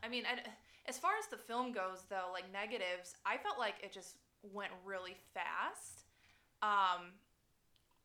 I 0.00 0.08
mean, 0.08 0.24
I, 0.24 0.40
as 0.88 0.98
far 0.98 1.12
as 1.18 1.26
the 1.26 1.36
film 1.36 1.72
goes, 1.72 2.04
though, 2.08 2.30
like 2.32 2.50
negatives, 2.52 3.14
I 3.26 3.36
felt 3.36 3.58
like 3.58 3.74
it 3.82 3.92
just 3.92 4.16
went 4.42 4.72
really 4.84 5.16
fast. 5.34 6.04
Um, 6.62 7.12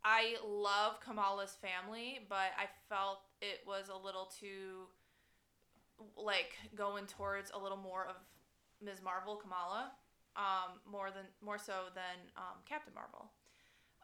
I 0.04 0.36
love 0.46 1.00
Kamala's 1.00 1.58
family, 1.62 2.20
but 2.28 2.52
I 2.58 2.68
felt 2.90 3.20
it 3.42 3.62
was 3.66 3.90
a 3.90 3.96
little 3.96 4.30
too 4.40 4.88
like 6.18 6.58
going 6.75 7.06
towards 7.06 7.52
a 7.52 7.58
little 7.58 7.78
more 7.78 8.06
of 8.06 8.16
Ms. 8.84 9.02
Marvel, 9.04 9.38
Kamala, 9.38 9.92
um, 10.36 10.80
more 10.90 11.10
than 11.10 11.25
more 11.42 11.58
so 11.58 11.86
than 11.96 12.20
um, 12.36 12.60
Captain 12.68 12.94
Marvel. 12.94 13.32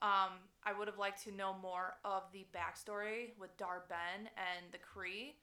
Um, 0.01 0.39
I 0.63 0.71
would 0.77 0.87
have 0.87 0.97
liked 0.97 1.23
to 1.25 1.31
know 1.35 1.53
more 1.61 1.95
of 2.05 2.23
the 2.31 2.45
backstory 2.55 3.37
with 3.37 3.57
Dar-Benn 3.57 4.29
and 4.37 4.71
the 4.71 4.77
Kree, 4.77 5.33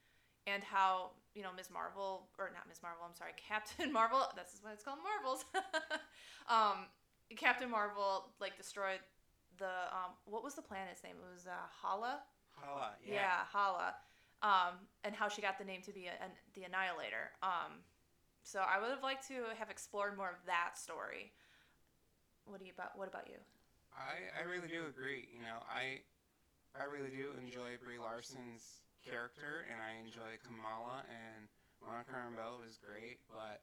and 0.47 0.65
how 0.65 1.11
you 1.37 1.43
know 1.43 1.53
Ms. 1.55 1.69
Marvel 1.71 2.27
or 2.39 2.51
not 2.57 2.67
Ms. 2.67 2.81
Marvel. 2.83 3.05
I'm 3.05 3.15
sorry, 3.15 3.37
Captain 3.49 3.93
Marvel. 3.93 4.25
This 4.35 4.57
is 4.57 4.65
why 4.65 4.73
it's 4.73 4.83
called, 4.83 4.99
Marvels. 5.05 5.45
um, 6.49 6.89
Captain 7.37 7.71
Marvel 7.71 8.33
like 8.41 8.57
destroyed 8.57 9.05
the 9.59 9.93
um, 9.93 10.17
what 10.25 10.43
was 10.43 10.55
the 10.55 10.63
planet's 10.63 11.05
name? 11.05 11.21
It 11.21 11.29
was 11.33 11.47
uh, 11.47 11.69
Hala. 11.69 12.25
Hala, 12.57 12.97
yeah. 13.05 13.15
Yeah, 13.15 13.39
Hala. 13.53 13.95
Um, 14.43 14.81
and 15.05 15.15
how 15.15 15.29
she 15.29 15.43
got 15.43 15.59
the 15.59 15.65
name 15.65 15.83
to 15.83 15.93
be 15.93 16.07
an, 16.07 16.33
the 16.55 16.65
Annihilator. 16.65 17.33
Um, 17.43 17.85
so 18.43 18.61
I 18.61 18.81
would 18.81 18.91
have 18.91 19.03
liked 19.03 19.27
to 19.29 19.53
have 19.59 19.71
explored 19.71 20.17
more 20.17 20.29
of 20.29 20.41
that 20.47 20.79
story. 20.79 21.33
What 22.47 22.61
do 22.61 22.65
you 22.65 22.73
about? 22.73 22.97
What 22.97 23.09
about 23.09 23.29
you? 23.29 23.37
I, 23.93 24.41
I 24.41 24.45
really 24.45 24.69
do 24.69 24.87
agree. 24.89 25.29
You 25.33 25.41
know, 25.43 25.61
I 25.69 26.01
I 26.79 26.85
really 26.85 27.11
do 27.11 27.33
enjoy 27.43 27.77
Brie 27.83 27.99
Larson's 27.99 28.86
character, 29.07 29.63
and 29.71 29.79
I 29.79 30.03
enjoy 30.03 30.35
Kamala 30.43 31.07
and 31.07 31.47
Monica 31.79 32.19
Rambeau 32.19 32.67
is 32.67 32.75
great, 32.83 33.23
but 33.31 33.63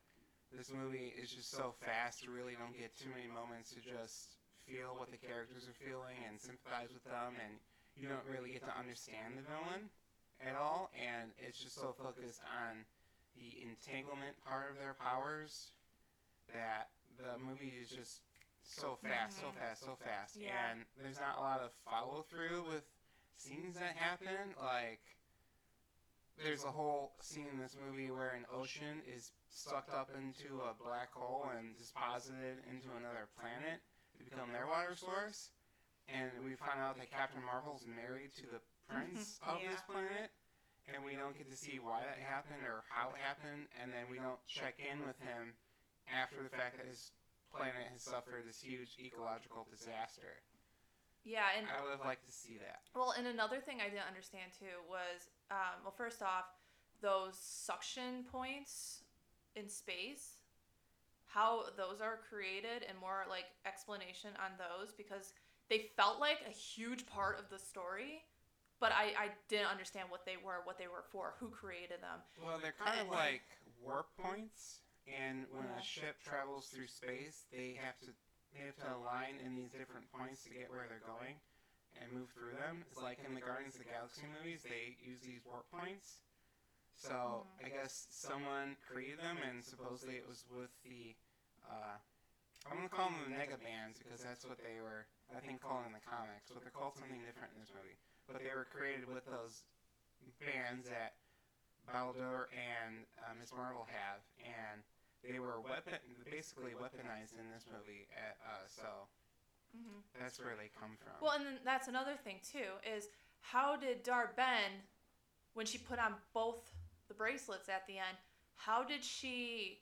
this 0.56 0.72
movie 0.72 1.12
is 1.20 1.28
just 1.28 1.52
so 1.52 1.76
fast. 1.84 2.24
You 2.24 2.32
really 2.32 2.56
don't 2.56 2.72
get 2.72 2.96
too 2.96 3.12
many 3.12 3.28
moments 3.28 3.76
to 3.76 3.84
just 3.84 4.40
feel 4.64 4.96
what 4.96 5.12
the 5.12 5.20
characters 5.20 5.68
are 5.68 5.76
feeling 5.84 6.16
and 6.24 6.40
sympathize 6.40 6.96
with 6.96 7.04
them, 7.04 7.36
and 7.44 7.60
you 8.00 8.08
don't 8.08 8.24
really 8.32 8.56
get 8.56 8.64
to 8.64 8.74
understand 8.80 9.36
the 9.36 9.44
villain 9.44 9.92
at 10.40 10.56
all. 10.56 10.88
And 10.96 11.36
it's 11.44 11.60
just 11.60 11.76
so 11.76 11.92
focused 11.92 12.40
on 12.48 12.88
the 13.36 13.60
entanglement 13.60 14.40
part 14.48 14.72
of 14.72 14.80
their 14.80 14.96
powers 14.96 15.76
that 16.56 16.88
the 17.20 17.36
movie 17.44 17.76
is 17.84 17.92
just 17.92 18.24
so 18.64 18.96
fast, 19.04 19.44
so 19.44 19.52
Mhm. 19.52 19.60
fast, 19.60 19.84
so 19.84 19.96
fast, 19.98 20.36
Yeah. 20.38 20.56
and 20.72 20.86
there's 20.96 21.20
not 21.20 21.38
a 21.38 21.42
lot 21.42 21.60
of 21.60 21.74
follow 21.84 22.24
through 22.24 22.64
with 22.64 22.88
scenes 23.36 23.76
that 23.76 23.98
happen. 23.98 24.56
Like, 24.56 25.02
there's 26.42 26.66
a 26.66 26.74
whole 26.74 27.14
scene 27.22 27.46
in 27.52 27.60
this 27.62 27.78
movie 27.78 28.10
where 28.10 28.34
an 28.34 28.46
ocean 28.50 29.06
is 29.06 29.32
sucked 29.50 29.94
up 29.94 30.10
into 30.18 30.58
a 30.66 30.74
black 30.74 31.14
hole 31.14 31.46
and 31.54 31.78
deposited 31.78 32.58
into 32.66 32.90
another 32.98 33.30
planet 33.38 33.78
to 34.18 34.26
become 34.26 34.50
their 34.50 34.66
water 34.66 34.98
source. 34.98 35.54
And 36.10 36.34
we 36.44 36.58
find 36.60 36.82
out 36.82 36.98
that 37.00 37.14
Captain 37.14 37.40
Marvel's 37.46 37.86
married 37.88 38.36
to 38.42 38.46
the 38.50 38.62
prince 38.90 39.40
mm-hmm. 39.40 39.56
of 39.56 39.58
this 39.64 39.80
planet, 39.88 40.34
and 40.92 41.00
we 41.06 41.16
don't 41.16 41.38
get 41.38 41.48
to 41.48 41.56
see 41.56 41.80
why 41.80 42.04
that 42.04 42.20
happened 42.20 42.68
or 42.68 42.84
how 42.92 43.16
it 43.16 43.22
happened, 43.24 43.72
and 43.80 43.94
then 43.94 44.12
we 44.12 44.20
don't 44.20 44.42
check 44.50 44.76
in 44.84 45.00
with 45.08 45.16
him 45.24 45.56
after 46.12 46.44
the 46.44 46.52
fact 46.52 46.76
that 46.76 46.90
his 46.90 47.16
planet 47.56 47.88
has 47.94 48.04
suffered 48.04 48.44
this 48.44 48.60
huge 48.60 49.00
ecological 49.00 49.64
disaster. 49.72 50.44
Yeah, 51.26 51.46
and 51.58 51.66
I 51.68 51.82
would 51.84 51.92
have 51.92 52.06
liked 52.06 52.26
to 52.26 52.32
see 52.32 52.58
that. 52.60 52.82
well, 52.96 53.14
and 53.18 53.28
another 53.28 53.60
thing 53.60 53.80
I 53.80 53.90
didn't 53.90 54.08
understand 54.08 54.52
too 54.58 54.84
was, 54.90 55.30
um, 55.52 55.84
well, 55.84 55.94
first 55.96 56.22
off, 56.22 56.46
those 57.02 57.38
suction 57.40 58.24
points 58.32 59.04
in 59.56 59.70
space, 59.70 60.38
how 61.26 61.66
those 61.78 62.02
are 62.02 62.20
created, 62.30 62.84
and 62.88 62.98
more 63.00 63.24
like 63.30 63.46
explanation 63.66 64.32
on 64.40 64.52
those 64.58 64.94
because 64.94 65.34
they 65.70 65.90
felt 65.96 66.20
like 66.20 66.40
a 66.48 66.52
huge 66.52 67.06
part 67.06 67.40
of 67.40 67.50
the 67.50 67.58
story, 67.58 68.24
but 68.80 68.92
I, 68.92 69.16
I 69.18 69.28
didn't 69.48 69.68
understand 69.72 70.10
what 70.10 70.26
they 70.26 70.36
were, 70.44 70.62
what 70.66 70.78
they 70.78 70.88
were 70.88 71.06
for, 71.12 71.36
who 71.40 71.48
created 71.50 72.02
them. 72.02 72.20
Well, 72.44 72.60
they're 72.62 72.76
kind 72.78 73.00
of 73.00 73.08
like 73.10 73.44
warp 73.82 74.08
points, 74.20 74.82
and 75.08 75.46
when 75.52 75.64
Yeah. 75.66 75.80
a 75.80 75.84
ship 75.84 76.16
travels 76.24 76.68
through 76.68 76.88
space, 76.88 77.46
they 77.52 77.80
have 77.82 77.98
to 78.02 78.12
they 78.54 78.66
have 78.66 78.78
to 78.86 78.90
align 78.96 79.42
in 79.42 79.56
these 79.56 79.74
different 79.74 80.06
points 80.14 80.44
to 80.46 80.50
get 80.50 80.70
where 80.70 80.86
they're 80.88 81.04
going 81.06 81.36
and 82.02 82.12
move 82.14 82.30
through 82.34 82.54
them. 82.58 82.86
It's 82.90 83.02
like 83.02 83.20
in 83.26 83.34
the 83.34 83.42
Guardians 83.42 83.76
of 83.76 83.82
the 83.86 83.90
Galaxy 83.90 84.26
movies, 84.30 84.64
they 84.64 84.98
use 85.02 85.22
these 85.22 85.42
warp 85.46 85.70
points. 85.70 86.22
So 86.96 87.46
Mhm. 87.60 87.66
I 87.66 87.70
guess 87.70 88.08
someone 88.10 88.78
created 88.88 89.20
them, 89.20 89.38
and 89.38 89.64
supposedly 89.64 90.18
it 90.18 90.28
was 90.28 90.46
with 90.50 90.72
the. 90.84 91.16
Uh, 91.66 91.98
I'm 92.66 92.78
gonna 92.78 92.90
call 92.90 93.10
them 93.10 93.30
the 93.30 93.36
Nega 93.36 93.62
Bands 93.62 94.00
because 94.00 94.24
that's 94.24 94.46
what 94.46 94.58
they 94.64 94.80
were, 94.80 95.06
I 95.36 95.40
think, 95.42 95.62
called 95.62 95.86
in 95.86 95.92
the 95.92 96.00
comics. 96.00 96.50
But 96.52 96.62
they're 96.64 96.72
called 96.72 96.96
something 96.96 97.22
different 97.26 97.54
in 97.54 97.60
this 97.60 97.74
movie. 97.74 97.98
But 98.28 98.40
they 98.40 98.56
were 98.56 98.66
created 98.66 99.08
with 99.08 99.26
those 99.26 99.64
bands 100.40 100.88
that 100.88 101.18
Baldur 101.86 102.48
and 102.56 103.06
uh, 103.20 103.34
Miss 103.36 103.52
Marvel 103.52 103.86
have, 103.86 104.24
and 104.40 104.84
they 105.24 105.40
were 105.40 105.60
weapon 105.62 105.94
basically 106.30 106.72
weaponized 106.72 107.40
in 107.40 107.48
this 107.54 107.66
movie. 107.72 108.08
At, 108.16 108.38
uh, 108.46 108.68
so 108.68 108.88
Mm-hmm. 109.74 110.22
that's 110.22 110.38
where 110.38 110.54
they 110.56 110.70
come 110.80 110.94
from. 111.02 111.14
Well, 111.20 111.34
and 111.34 111.44
then 111.48 111.58
that's 111.66 111.88
another 111.88 112.14
thing 112.24 112.38
too 112.46 112.78
is 112.86 113.08
how 113.42 113.76
did 113.76 114.04
Dar-Benn, 114.04 114.86
when 115.56 115.66
she 115.66 115.80
put 115.80 115.98
on 115.98 116.14
both 116.32 116.70
the 117.08 117.16
bracelets 117.16 117.70
at 117.70 117.88
the 117.88 117.98
end, 117.98 118.16
how 118.54 118.84
did 118.84 119.04
she 119.04 119.82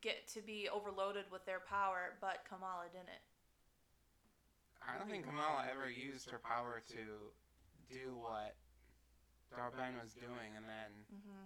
get 0.00 0.26
to 0.28 0.40
be 0.40 0.66
overloaded 0.72 1.26
with 1.30 1.44
their 1.44 1.60
power, 1.60 2.16
but 2.22 2.46
Kamala 2.48 2.84
didn't? 2.90 3.20
I 4.80 4.96
don't 4.96 5.10
think 5.10 5.26
Kamala 5.26 5.66
ever 5.70 5.90
used 5.90 6.30
her 6.30 6.38
power 6.38 6.80
to 6.88 7.04
do 7.92 8.16
what 8.16 8.56
Dar-Benn 9.54 10.00
was 10.02 10.14
doing, 10.14 10.56
and 10.56 10.64
then 10.64 10.90
Mm-hmm. 11.12 11.44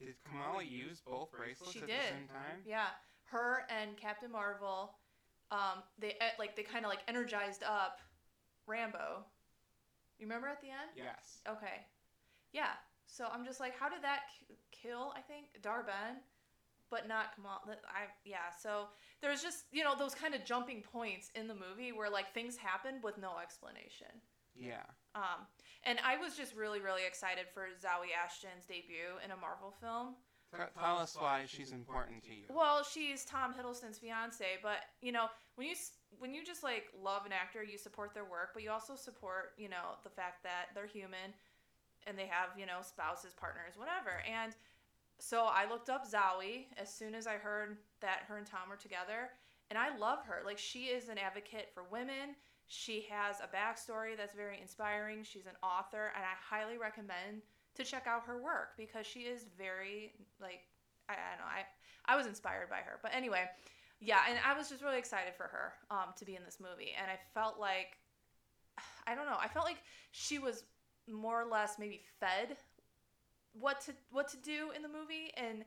Did 0.00 0.14
Kamala 0.24 0.62
use 0.64 1.02
both 1.06 1.30
bracelets 1.30 1.72
She 1.74 1.80
at 1.80 1.86
did. 1.86 2.00
the 2.00 2.06
same 2.16 2.28
time? 2.28 2.62
Yeah, 2.64 2.86
her 3.24 3.66
and 3.68 3.96
Captain 3.96 4.32
Marvel, 4.32 4.94
um, 5.50 5.82
they 5.98 6.12
eh, 6.20 6.30
like 6.38 6.56
they 6.56 6.62
kind 6.62 6.84
of 6.84 6.88
like 6.88 7.00
energized 7.06 7.62
up 7.62 8.00
Rambeau. 8.68 9.22
You 10.18 10.26
remember 10.26 10.48
at 10.48 10.60
the 10.62 10.68
end? 10.68 10.90
Yes. 10.96 11.40
Okay. 11.48 11.84
Yeah. 12.52 12.72
So 13.06 13.26
I'm 13.32 13.44
just 13.44 13.60
like, 13.60 13.76
how 13.78 13.88
did 13.88 14.02
that 14.02 14.20
k- 14.48 14.54
kill? 14.70 15.12
I 15.16 15.20
think 15.20 15.46
Dar-Benn, 15.62 16.22
but 16.90 17.08
not 17.08 17.34
Kamal. 17.36 17.60
I 17.88 18.08
yeah. 18.24 18.50
So 18.62 18.86
there's 19.20 19.42
just 19.42 19.64
you 19.70 19.84
know 19.84 19.94
those 19.98 20.14
kind 20.14 20.34
of 20.34 20.44
jumping 20.44 20.82
points 20.82 21.30
in 21.34 21.46
the 21.46 21.54
movie 21.54 21.92
where 21.92 22.08
like 22.08 22.32
things 22.32 22.56
happen 22.56 23.00
with 23.02 23.18
no 23.18 23.32
explanation. 23.42 24.08
Yeah. 24.54 24.82
Um, 25.14 25.46
and 25.84 25.98
I 26.04 26.16
was 26.16 26.36
just 26.36 26.54
really 26.54 26.80
really 26.80 27.06
excited 27.06 27.46
for 27.52 27.68
Zawe 27.82 28.10
Ashton's 28.12 28.66
debut 28.66 29.18
in 29.24 29.30
a 29.30 29.36
Marvel 29.36 29.74
film. 29.80 30.14
Tell, 30.54 30.68
tell 30.78 30.98
us 30.98 31.16
why 31.18 31.44
she's 31.46 31.70
important 31.70 32.24
to 32.24 32.30
you. 32.30 32.44
Well, 32.48 32.82
she's 32.82 33.24
Tom 33.24 33.54
Hiddleston's 33.54 33.98
fiance, 33.98 34.44
but 34.62 34.78
you 35.00 35.12
know, 35.12 35.26
when 35.54 35.68
you 35.68 35.74
when 36.18 36.34
you 36.34 36.44
just 36.44 36.62
like 36.64 36.86
love 37.00 37.24
an 37.24 37.32
actor, 37.32 37.62
you 37.62 37.78
support 37.78 38.14
their 38.14 38.24
work, 38.24 38.50
but 38.52 38.62
you 38.62 38.70
also 38.70 38.96
support, 38.96 39.52
you 39.56 39.68
know, 39.68 39.94
the 40.02 40.10
fact 40.10 40.42
that 40.42 40.66
they're 40.74 40.86
human 40.86 41.34
and 42.06 42.18
they 42.18 42.26
have, 42.26 42.58
you 42.58 42.66
know, 42.66 42.80
spouses, 42.82 43.32
partners, 43.32 43.74
whatever. 43.76 44.22
And 44.26 44.54
so 45.18 45.44
I 45.44 45.68
looked 45.68 45.90
up 45.90 46.06
Zoe 46.06 46.68
as 46.78 46.92
soon 46.92 47.14
as 47.14 47.26
I 47.26 47.34
heard 47.34 47.76
that 48.00 48.24
her 48.26 48.38
and 48.38 48.46
Tom 48.46 48.68
were 48.68 48.76
together, 48.76 49.30
and 49.68 49.78
I 49.78 49.96
love 49.96 50.24
her. 50.26 50.42
Like 50.44 50.58
she 50.58 50.86
is 50.86 51.08
an 51.08 51.18
advocate 51.18 51.68
for 51.72 51.84
women. 51.92 52.34
She 52.72 53.04
has 53.10 53.40
a 53.40 53.48
backstory 53.50 54.16
that's 54.16 54.32
very 54.32 54.60
inspiring. 54.62 55.24
She's 55.24 55.46
an 55.46 55.56
author, 55.60 56.12
and 56.14 56.24
I 56.24 56.38
highly 56.40 56.78
recommend 56.78 57.42
to 57.74 57.82
check 57.82 58.06
out 58.06 58.22
her 58.26 58.40
work 58.40 58.76
because 58.76 59.08
she 59.08 59.22
is 59.22 59.46
very 59.58 60.12
like 60.40 60.60
I, 61.08 61.14
I 61.14 61.36
don't 61.36 61.40
know 61.40 61.50
I 61.50 62.12
I 62.12 62.16
was 62.16 62.28
inspired 62.28 62.70
by 62.70 62.76
her. 62.76 63.00
But 63.02 63.12
anyway, 63.12 63.50
yeah, 63.98 64.20
and 64.28 64.38
I 64.46 64.56
was 64.56 64.68
just 64.68 64.84
really 64.84 64.98
excited 64.98 65.34
for 65.36 65.48
her 65.48 65.72
um, 65.90 66.14
to 66.16 66.24
be 66.24 66.36
in 66.36 66.44
this 66.44 66.58
movie, 66.60 66.92
and 66.96 67.10
I 67.10 67.18
felt 67.34 67.58
like 67.58 67.98
I 69.08 69.16
don't 69.16 69.26
know 69.26 69.38
I 69.40 69.48
felt 69.48 69.66
like 69.66 69.82
she 70.12 70.38
was 70.38 70.62
more 71.08 71.42
or 71.42 71.50
less 71.50 71.74
maybe 71.76 72.02
fed 72.20 72.56
what 73.52 73.80
to 73.80 73.92
what 74.12 74.28
to 74.28 74.36
do 74.36 74.70
in 74.76 74.82
the 74.82 74.88
movie, 74.88 75.32
and 75.36 75.64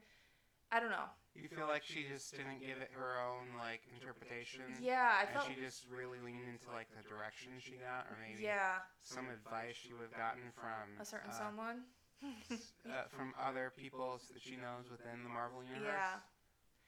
I 0.71 0.79
don't 0.79 0.89
know. 0.89 1.09
You 1.33 1.49
feel 1.49 1.65
like 1.65 1.81
she 1.81 2.05
just 2.05 2.29
didn't 2.29 2.61
give 2.61 2.77
it 2.77 2.93
her 2.93 3.17
own 3.17 3.57
like 3.57 3.81
interpretation. 3.89 4.69
Yeah, 4.77 5.17
I 5.17 5.25
and 5.25 5.33
felt 5.33 5.49
she 5.49 5.57
just 5.57 5.89
really 5.89 6.21
leaned 6.21 6.45
into 6.45 6.69
like 6.69 6.93
the 6.93 7.01
direction 7.09 7.57
she 7.57 7.81
got, 7.81 8.05
or 8.05 8.17
maybe 8.21 8.45
yeah 8.45 8.85
some 9.01 9.27
advice 9.33 9.73
she 9.75 9.93
would 9.97 10.13
have 10.13 10.17
gotten 10.17 10.53
from 10.53 11.01
a 11.01 11.05
certain 11.05 11.33
uh, 11.33 11.41
someone. 11.41 11.89
uh, 12.87 13.09
from 13.09 13.33
other 13.35 13.73
people 13.75 14.21
that 14.31 14.41
she 14.41 14.55
knows 14.55 14.87
within 14.89 15.23
the 15.25 15.29
Marvel 15.29 15.65
universe. 15.65 15.89
Yeah. 15.89 16.21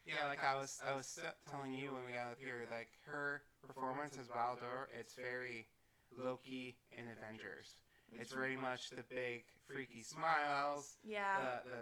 Yeah, 0.06 0.30
like 0.30 0.44
I 0.46 0.54
was, 0.54 0.80
I 0.86 0.94
was 0.94 1.18
telling 1.50 1.74
you 1.74 1.90
when 1.92 2.06
we 2.06 2.14
got 2.14 2.30
up 2.30 2.38
here, 2.38 2.70
like 2.70 2.90
her 3.10 3.42
performance 3.66 4.18
as 4.22 4.28
Baldur, 4.28 4.88
it's 4.94 5.16
very 5.16 5.66
Loki 6.14 6.78
in 6.94 7.06
Avengers. 7.10 7.74
It's 8.14 8.32
very 8.32 8.56
much 8.56 8.90
the 8.92 9.04
big 9.10 9.44
freaky 9.68 10.02
smiles, 10.04 10.98
Yeah. 11.04 11.60
the, 11.66 11.70
the, 11.70 11.78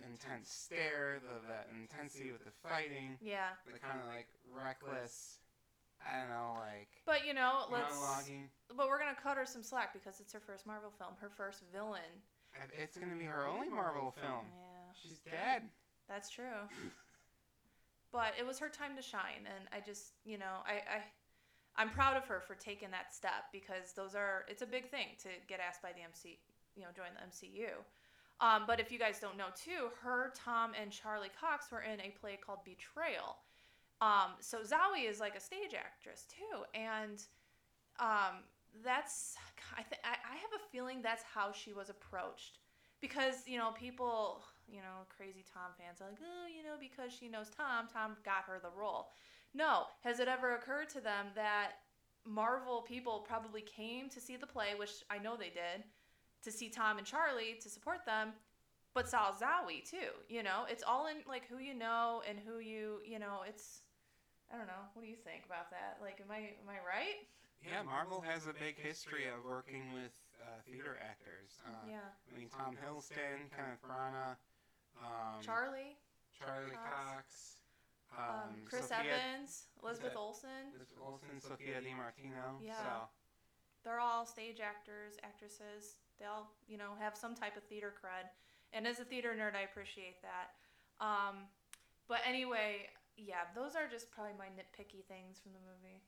the 0.00 0.06
intense 0.06 0.50
stare, 0.50 1.20
the, 1.22 1.46
the 1.46 1.80
intensity 1.80 2.32
with 2.32 2.44
the 2.44 2.50
fighting, 2.50 3.16
yeah. 3.20 3.50
the 3.72 3.78
kind 3.78 3.98
of 4.00 4.06
like 4.08 4.28
reckless, 4.52 5.38
I 6.04 6.18
don't 6.20 6.28
know, 6.30 6.56
like 6.60 6.88
But 7.06 7.26
you 7.26 7.32
know, 7.34 7.64
let's. 7.70 7.94
monologuing. 7.96 8.48
But 8.76 8.88
we're 8.88 8.98
gonna 8.98 9.16
cut 9.22 9.36
her 9.36 9.46
some 9.46 9.62
slack 9.62 9.92
because 9.94 10.20
it's 10.20 10.32
her 10.32 10.40
first 10.40 10.66
Marvel 10.66 10.90
film, 10.98 11.12
her 11.20 11.30
first 11.30 11.62
villain. 11.72 12.00
It's 12.76 12.98
gonna 12.98 13.16
be 13.16 13.24
her 13.24 13.46
only 13.46 13.68
Marvel 13.68 14.10
film. 14.20 14.46
Yeah, 14.50 14.92
She's 15.00 15.18
dead. 15.20 15.62
that's 16.08 16.28
true. 16.30 16.66
But 18.12 18.32
it 18.38 18.44
was 18.44 18.58
her 18.58 18.68
time 18.68 18.96
to 18.96 19.02
shine, 19.02 19.46
and 19.46 19.68
I 19.72 19.78
just, 19.86 20.14
you 20.24 20.36
know, 20.36 20.66
I, 20.66 20.72
I, 20.72 20.98
I'm 21.80 21.88
proud 21.88 22.16
of 22.16 22.26
her 22.26 22.40
for 22.46 22.54
taking 22.54 22.90
that 22.90 23.14
step 23.14 23.48
because 23.52 23.92
those 23.96 24.14
are, 24.14 24.44
it's 24.48 24.60
a 24.60 24.66
big 24.66 24.90
thing 24.90 25.16
to 25.22 25.28
get 25.48 25.60
asked 25.60 25.80
by 25.80 25.92
the 25.92 26.02
MC, 26.02 26.38
you 26.76 26.82
know, 26.82 26.88
join 26.94 27.08
the 27.16 27.24
MCU. 27.24 27.72
Um, 28.40 28.64
but 28.66 28.80
if 28.80 28.92
you 28.92 28.98
guys 28.98 29.18
don't 29.18 29.38
know 29.38 29.48
too, 29.54 29.88
her, 30.02 30.32
Tom, 30.34 30.72
and 30.80 30.90
Charlie 30.90 31.32
Cox 31.40 31.72
were 31.72 31.80
in 31.80 32.00
a 32.00 32.12
play 32.20 32.38
called 32.44 32.58
Betrayal. 32.64 33.36
Um, 34.02 34.36
so 34.40 34.58
Zawe 34.58 35.08
is 35.08 35.20
like 35.20 35.36
a 35.36 35.40
stage 35.40 35.74
actress 35.74 36.26
too, 36.28 36.64
and 36.74 37.22
um, 37.98 38.44
that's 38.82 39.36
I, 39.76 39.82
I 40.04 40.36
have 40.36 40.52
a 40.56 40.70
feeling 40.72 41.02
that's 41.02 41.22
how 41.22 41.52
she 41.52 41.72
was 41.72 41.90
approached 41.90 42.58
because 43.00 43.46
you 43.46 43.58
know 43.58 43.72
people 43.72 44.42
you 44.68 44.78
know 44.78 45.04
crazy 45.14 45.44
Tom 45.52 45.72
fans 45.76 46.00
are 46.00 46.08
like 46.08 46.18
oh 46.22 46.46
you 46.48 46.62
know 46.62 46.76
because 46.80 47.12
she 47.12 47.28
knows 47.28 47.50
Tom 47.50 47.88
Tom 47.92 48.16
got 48.24 48.44
her 48.46 48.58
the 48.62 48.70
role. 48.78 49.08
No, 49.54 49.84
has 50.02 50.20
it 50.20 50.28
ever 50.28 50.54
occurred 50.54 50.88
to 50.90 51.00
them 51.00 51.26
that 51.34 51.72
Marvel 52.24 52.82
people 52.82 53.24
probably 53.26 53.62
came 53.62 54.08
to 54.10 54.20
see 54.20 54.36
the 54.36 54.46
play, 54.46 54.74
which 54.76 55.02
I 55.10 55.18
know 55.18 55.36
they 55.36 55.48
did, 55.48 55.84
to 56.44 56.52
see 56.52 56.68
Tom 56.68 56.98
and 56.98 57.06
Charlie 57.06 57.58
to 57.60 57.68
support 57.68 58.04
them, 58.06 58.32
but 58.94 59.08
saw 59.08 59.32
Zawe 59.32 59.84
too. 59.84 60.12
You 60.28 60.42
know, 60.42 60.66
it's 60.68 60.84
all 60.86 61.06
in 61.06 61.16
like 61.26 61.48
who 61.48 61.58
you 61.58 61.74
know 61.74 62.22
and 62.28 62.38
who 62.38 62.58
you 62.58 62.98
you 63.04 63.18
know. 63.18 63.42
It's 63.46 63.82
I 64.52 64.56
don't 64.56 64.66
know. 64.66 64.84
What 64.94 65.02
do 65.02 65.08
you 65.08 65.16
think 65.16 65.44
about 65.46 65.70
that? 65.70 65.98
Like, 66.00 66.20
am 66.20 66.30
I 66.30 66.54
am 66.58 66.68
I 66.68 66.78
right? 66.86 67.26
Yeah, 67.62 67.82
Marvel 67.82 68.20
has 68.20 68.46
a 68.46 68.54
big 68.54 68.78
history 68.80 69.28
of 69.28 69.44
working 69.44 69.92
with 69.92 70.16
uh, 70.40 70.60
theater 70.64 70.96
actors. 71.04 71.60
Uh, 71.66 71.70
yeah. 71.86 72.08
I 72.08 72.38
mean, 72.38 72.48
Tom 72.48 72.72
Hiddleston, 72.72 73.52
Kenneth 73.52 73.84
Branagh, 73.84 74.40
um, 75.04 75.44
Charlie, 75.44 76.00
Charlie 76.32 76.72
Cox, 76.72 77.20
Cox, 77.20 77.59
um, 78.16 78.24
um, 78.24 78.54
Chris 78.64 78.88
Sophia, 78.88 79.14
Evans, 79.14 79.66
Elizabeth 79.82 80.16
Olsen. 80.16 80.74
Elizabeth 80.74 81.02
Olsen, 81.02 81.40
Sophia 81.40 81.80
Di 81.80 81.94
Martino. 81.94 82.58
Yeah. 82.62 82.74
So, 82.74 83.08
They're 83.84 84.00
all 84.00 84.26
stage 84.26 84.60
actors, 84.60 85.14
actresses. 85.22 85.96
They 86.18 86.26
all, 86.26 86.50
you 86.68 86.76
know, 86.76 86.98
have 86.98 87.16
some 87.16 87.34
type 87.34 87.56
of 87.56 87.62
theater 87.64 87.94
cred. 87.94 88.28
And 88.72 88.86
as 88.86 89.00
a 89.00 89.04
theater 89.04 89.34
nerd, 89.34 89.56
I 89.56 89.62
appreciate 89.62 90.22
that. 90.22 90.54
Um, 91.00 91.48
but 92.08 92.20
anyway, 92.26 92.90
yeah, 93.16 93.48
those 93.54 93.74
are 93.74 93.88
just 93.90 94.10
probably 94.10 94.34
my 94.38 94.46
nitpicky 94.52 95.04
things 95.08 95.40
from 95.40 95.52
the 95.52 95.62
movie. 95.64 96.02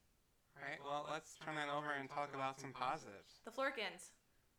right. 0.60 0.78
Well, 0.84 1.08
let's 1.10 1.34
turn 1.44 1.56
that 1.56 1.68
over 1.68 1.92
and 1.98 2.08
talk 2.10 2.34
about 2.34 2.60
some 2.60 2.72
positives. 2.72 3.40
The 3.44 3.50
Flerkens. 3.50 4.10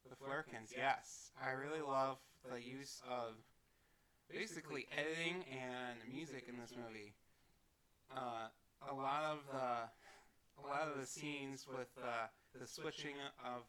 The 0.09 0.15
Flerkens, 0.15 0.73
yes. 0.75 1.31
I 1.39 1.51
really 1.51 1.81
love 1.81 2.17
the 2.51 2.61
use 2.61 3.01
of 3.09 3.35
basically 4.29 4.87
editing 4.97 5.45
and 5.51 5.97
music 6.11 6.45
in 6.49 6.57
this 6.59 6.73
movie. 6.75 7.13
Uh, 8.15 8.47
a 8.91 8.93
lot 8.93 9.23
of 9.23 9.39
the 9.51 9.89
a 10.61 10.63
lot 10.67 10.87
of 10.87 10.99
the 10.99 11.05
scenes 11.05 11.65
with 11.67 11.89
uh, 11.97 12.29
the 12.59 12.67
switching 12.67 13.17
of 13.43 13.65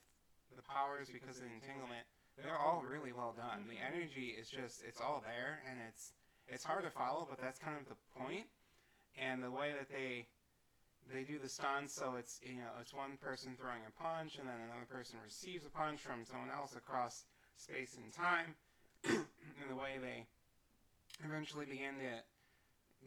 the 0.55 0.63
powers 0.63 1.09
because 1.09 1.39
of 1.39 1.45
the 1.45 1.55
entanglement, 1.55 2.05
they're 2.37 2.59
all 2.59 2.85
really 2.85 3.13
well 3.13 3.35
done. 3.37 3.65
The 3.69 3.81
energy 3.81 4.37
is 4.37 4.49
just 4.49 4.85
it's 4.87 5.01
all 5.01 5.23
there 5.25 5.63
and 5.69 5.81
it's 5.89 6.13
it's 6.47 6.65
hard 6.65 6.85
to 6.85 6.91
follow, 6.91 7.27
but 7.29 7.41
that's 7.41 7.59
kind 7.59 7.77
of 7.81 7.89
the 7.89 7.97
point. 8.21 8.47
And 9.17 9.43
the 9.43 9.51
way 9.51 9.73
that 9.73 9.89
they 9.89 10.27
they 11.13 11.23
do 11.23 11.39
the 11.39 11.49
stunts 11.49 11.95
so 11.95 12.17
it's 12.19 12.41
you 12.43 12.57
know 12.57 12.73
it's 12.81 12.95
one 12.95 13.17
person 13.21 13.57
throwing 13.61 13.85
a 13.85 13.93
punch 14.03 14.39
and 14.39 14.49
then 14.49 14.57
another 14.57 14.89
person 14.89 15.19
receives 15.25 15.65
a 15.67 15.71
punch 15.71 16.01
from 16.01 16.25
someone 16.25 16.49
else 16.49 16.75
across 16.77 17.25
space 17.57 17.97
and 18.01 18.13
time 18.13 18.55
and 19.05 19.69
the 19.69 19.77
way 19.77 20.01
they 20.01 20.25
eventually 21.25 21.67
begin 21.67 21.95
to 22.01 22.25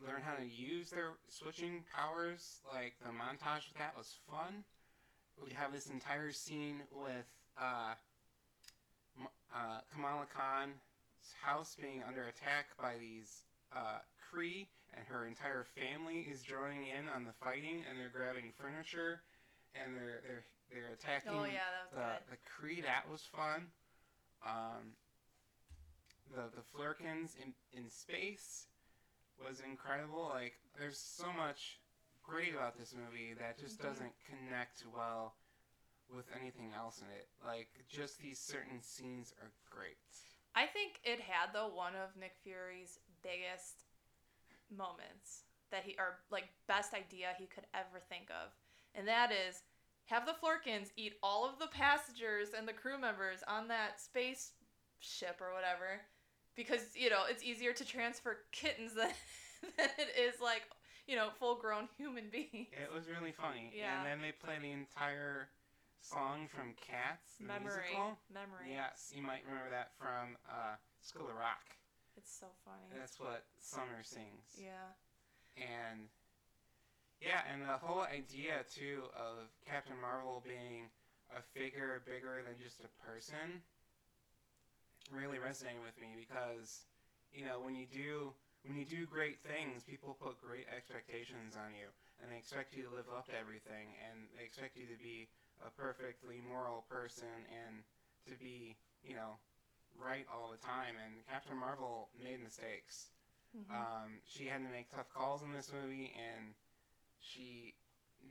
learn 0.05 0.21
how 0.21 0.36
to 0.36 0.45
use 0.45 0.89
their 0.89 1.12
switching 1.27 1.83
powers 1.95 2.60
like 2.73 2.93
the 3.01 3.10
montage 3.10 3.67
with 3.69 3.77
that 3.77 3.95
was 3.97 4.15
fun 4.29 4.63
we 5.43 5.51
have 5.53 5.71
this 5.71 5.88
entire 5.88 6.31
scene 6.31 6.81
with 6.91 7.25
uh, 7.62 7.93
uh, 9.53 9.79
Kamala 9.93 10.25
Khan's 10.33 10.73
house 11.41 11.75
being 11.79 12.03
under 12.07 12.23
attack 12.23 12.67
by 12.79 12.95
these 12.99 13.43
uh, 13.75 13.99
Kree, 14.17 14.67
and 14.95 15.05
her 15.07 15.25
entire 15.27 15.65
family 15.75 16.27
is 16.31 16.41
joining 16.41 16.88
in 16.88 17.07
on 17.13 17.23
the 17.23 17.33
fighting, 17.43 17.83
and 17.89 17.99
they're 17.99 18.10
grabbing 18.13 18.51
furniture, 18.57 19.21
and 19.75 19.95
they're 19.95 20.21
they're 20.25 20.43
they're 20.71 20.93
attacking 20.93 21.31
Oh 21.31 21.45
yeah, 21.45 21.60
the 21.93 21.97
good. 21.99 22.38
the 22.38 22.38
Kree. 22.45 22.83
That 22.83 23.10
was 23.10 23.21
fun. 23.21 23.67
Um, 24.45 24.93
the 26.33 26.43
the 26.55 26.63
Flerkens 26.73 27.36
in 27.41 27.53
in 27.77 27.89
space 27.89 28.67
was 29.45 29.62
incredible. 29.62 30.30
Like, 30.34 30.60
there's 30.78 31.00
so 31.00 31.32
much 31.34 31.80
great 32.23 32.54
about 32.54 32.78
this 32.78 32.93
movie 32.93 33.34
that 33.34 33.58
just 33.58 33.80
Mhm. 33.80 33.84
doesn't 33.84 34.19
connect 34.26 34.86
well 34.86 35.38
with 36.10 36.32
anything 36.32 36.73
else 36.73 37.02
in 37.02 37.10
it. 37.10 37.30
Like, 37.43 37.69
just 37.88 38.19
these 38.19 38.39
certain 38.39 38.82
scenes 38.82 39.34
are 39.41 39.52
great. 39.69 39.97
I 40.56 40.65
think 40.65 41.00
it 41.04 41.19
had 41.19 41.54
though 41.54 41.67
one 41.67 41.95
of 41.95 42.15
Nick 42.15 42.36
Fury's 42.43 43.00
biggest 43.21 43.86
moments 44.69 45.43
that 45.69 45.84
he 45.84 45.95
or 45.97 46.23
like 46.30 46.50
best 46.67 46.93
idea 46.93 47.36
he 47.38 47.45
could 47.45 47.67
ever 47.73 48.00
think 48.00 48.30
of. 48.32 48.52
And 48.95 49.08
that 49.08 49.32
is 49.32 49.63
have 50.06 50.26
the 50.26 50.34
Flerkens 50.34 50.91
eat 50.95 51.19
all 51.21 51.45
of 51.45 51.60
the 51.60 51.67
passengers 51.67 52.54
and 52.54 52.67
the 52.67 52.73
crew 52.73 52.97
members 52.97 53.43
on 53.43 53.67
that 53.67 54.00
space 54.00 54.54
ship 55.00 55.39
or 55.41 55.54
whatever 55.54 56.02
because 56.58 56.82
you 56.96 57.10
know 57.10 57.24
it's 57.30 57.43
easier 57.43 57.72
to 57.72 57.86
transfer 57.86 58.39
kittens 58.52 58.93
than, 58.96 59.13
than 59.78 59.89
it 59.98 60.12
is 60.20 60.41
like 60.41 60.63
you 61.08 61.15
know 61.15 61.30
full 61.39 61.56
grown 61.56 61.88
human 61.96 62.26
beings. 62.32 62.67
It 62.74 62.91
was 62.93 63.08
really 63.08 63.32
funny. 63.32 63.72
Yeah. 63.72 63.96
And 63.96 64.06
then 64.06 64.20
they 64.20 64.34
play 64.34 64.58
the 64.60 64.72
entire 64.72 65.48
song 66.02 66.48
from 66.50 66.74
Cats, 66.76 67.38
the 67.39 67.48
Memory, 67.48 67.93
musical. 67.93 68.17
memory. 68.34 68.74
Yes, 68.74 69.13
you 69.15 69.22
might 69.22 69.46
remember 69.48 69.70
that 69.72 69.91
from 69.96 70.36
uh, 70.50 70.76
School 71.02 71.30
of 71.30 71.38
Rock. 71.38 71.63
It's 72.17 72.34
so 72.34 72.48
funny. 72.65 72.89
That's 72.98 73.20
what 73.20 73.46
Summer 73.62 74.02
sings. 74.02 74.58
Yeah. 74.58 74.98
And 75.56 76.10
yeah, 77.22 77.46
and 77.52 77.62
the 77.62 77.78
whole 77.78 78.02
idea 78.02 78.65
too 78.74 79.10
of 79.13 79.50
Captain 79.65 79.98
Marvel 80.02 80.43
being 80.46 80.89
a 81.34 81.41
figure 81.41 82.02
bigger 82.06 82.41
than 82.46 82.56
just 82.62 82.82
a 82.82 82.91
person 83.06 83.62
really 85.12 85.38
resonated 85.38 85.84
with 85.84 85.96
me 86.00 86.15
because 86.17 86.86
you 87.34 87.46
know 87.46 87.60
when 87.60 87.76
you 87.76 87.86
do 87.88 88.34
when 88.65 88.76
you 88.76 88.86
do 88.86 89.06
great 89.08 89.39
things, 89.39 89.84
people 89.84 90.17
put 90.20 90.41
great 90.41 90.67
expectations 90.67 91.56
on 91.56 91.72
you, 91.72 91.88
and 92.20 92.32
they 92.32 92.38
expect 92.38 92.76
you 92.76 92.84
to 92.84 92.91
live 92.91 93.08
up 93.13 93.28
to 93.32 93.36
everything, 93.38 93.96
and 94.04 94.28
they 94.36 94.43
expect 94.43 94.76
you 94.76 94.86
to 94.89 94.98
be 95.00 95.30
a 95.63 95.72
perfectly 95.72 96.41
moral 96.43 96.84
person 96.89 97.32
and 97.48 97.84
to 98.28 98.36
be 98.39 98.76
you 99.04 99.15
know 99.15 99.39
right 99.96 100.26
all 100.34 100.52
the 100.52 100.60
time. 100.62 100.96
And 101.00 101.24
Captain 101.28 101.58
Marvel 101.58 102.10
made 102.22 102.43
mistakes. 102.43 103.12
Mhm. 103.56 103.72
Um, 103.72 104.22
she 104.26 104.46
had 104.46 104.62
to 104.63 104.70
make 104.70 104.89
tough 104.89 105.10
calls 105.10 105.41
in 105.43 105.52
this 105.54 105.72
movie, 105.72 106.13
and 106.17 106.54
she 107.20 107.74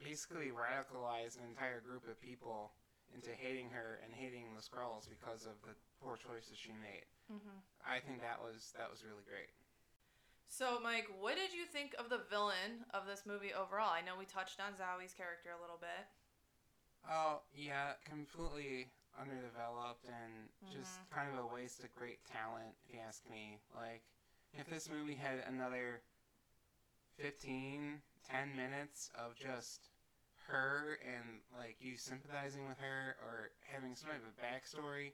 basically 0.03 0.53
radicalized 0.53 1.39
an 1.39 1.45
entire 1.49 1.81
group 1.81 2.07
of 2.09 2.21
people 2.21 2.73
into 3.15 3.31
hating 3.31 3.71
her 3.71 4.01
and 4.05 4.13
hating 4.13 4.55
the 4.55 4.61
Skrulls 4.63 5.09
because 5.09 5.47
of 5.47 5.55
the 5.63 5.75
poor 6.03 6.17
choices 6.17 6.59
she 6.59 6.73
made. 6.73 7.07
Mm-hmm. 7.33 7.59
I 7.87 8.01
think 8.01 8.21
that 8.21 8.41
was 8.41 8.73
that 8.79 8.91
was 8.91 9.05
really 9.05 9.25
great. 9.27 9.51
So, 10.49 10.79
Mike, 10.83 11.09
what 11.19 11.35
did 11.37 11.53
you 11.53 11.67
think 11.67 11.95
of 11.99 12.09
the 12.09 12.23
villain 12.31 12.87
of 12.95 13.07
this 13.07 13.27
movie 13.27 13.53
overall? 13.53 13.91
I 13.91 14.01
know 14.01 14.15
we 14.17 14.27
touched 14.27 14.61
on 14.61 14.77
Zawe's 14.77 15.13
character 15.13 15.51
a 15.51 15.61
little 15.61 15.79
bit. 15.79 16.07
Oh 17.11 17.43
yeah, 17.55 17.95
completely 18.05 18.91
underdeveloped 19.19 20.07
and 20.07 20.49
just 20.73 21.01
Mhm. 21.01 21.11
kind 21.11 21.33
of 21.33 21.45
a 21.45 21.47
waste 21.47 21.83
of 21.83 21.95
great 21.95 22.25
talent, 22.25 22.77
if 22.87 22.95
you 22.95 23.01
ask 23.01 23.29
me. 23.29 23.61
Like, 23.75 24.03
if 24.53 24.67
this 24.67 24.89
movie 24.89 25.15
had 25.15 25.41
another 25.41 26.03
15, 27.17 28.03
10 28.25 28.57
minutes 28.57 29.11
of 29.15 29.35
just 29.37 29.91
her 30.47 30.99
and, 31.03 31.43
like, 31.57 31.77
you 31.81 31.97
sympathizing 31.97 32.69
with 32.69 32.79
her 32.79 33.17
or 33.23 33.51
having 33.63 33.95
some 33.97 34.11
type 34.11 34.23
of 34.23 34.29
a 34.29 34.41
backstory 34.41 35.13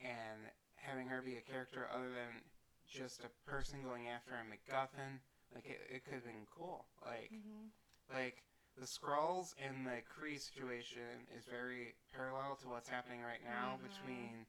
and 0.00 0.50
having 0.76 1.08
her 1.08 1.22
be 1.22 1.36
a 1.36 1.40
character 1.40 1.88
other 1.92 2.08
than 2.10 2.42
just 2.88 3.20
a 3.24 3.50
person 3.50 3.82
going 3.82 4.08
after 4.08 4.32
a 4.34 4.44
MacGuffin, 4.44 5.20
like, 5.54 5.66
it, 5.66 5.80
it 5.90 6.04
could 6.04 6.14
have 6.14 6.24
been 6.24 6.46
cool. 6.56 6.86
Like, 7.04 7.30
Mm-hmm. 7.32 8.14
like 8.14 8.42
the 8.78 8.86
Skrulls 8.86 9.54
and 9.58 9.86
the 9.86 10.02
Kree 10.06 10.40
situation 10.40 11.26
is 11.36 11.44
very 11.44 11.94
parallel 12.14 12.56
to 12.62 12.68
what's 12.68 12.88
happening 12.88 13.22
right 13.22 13.42
now 13.44 13.78
Mhm. 13.78 13.82
between 13.88 14.46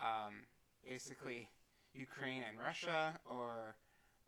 um, 0.00 0.46
basically 0.86 1.48
Ukraine 1.94 2.42
and 2.48 2.58
Russia 2.58 3.18
or 3.28 3.74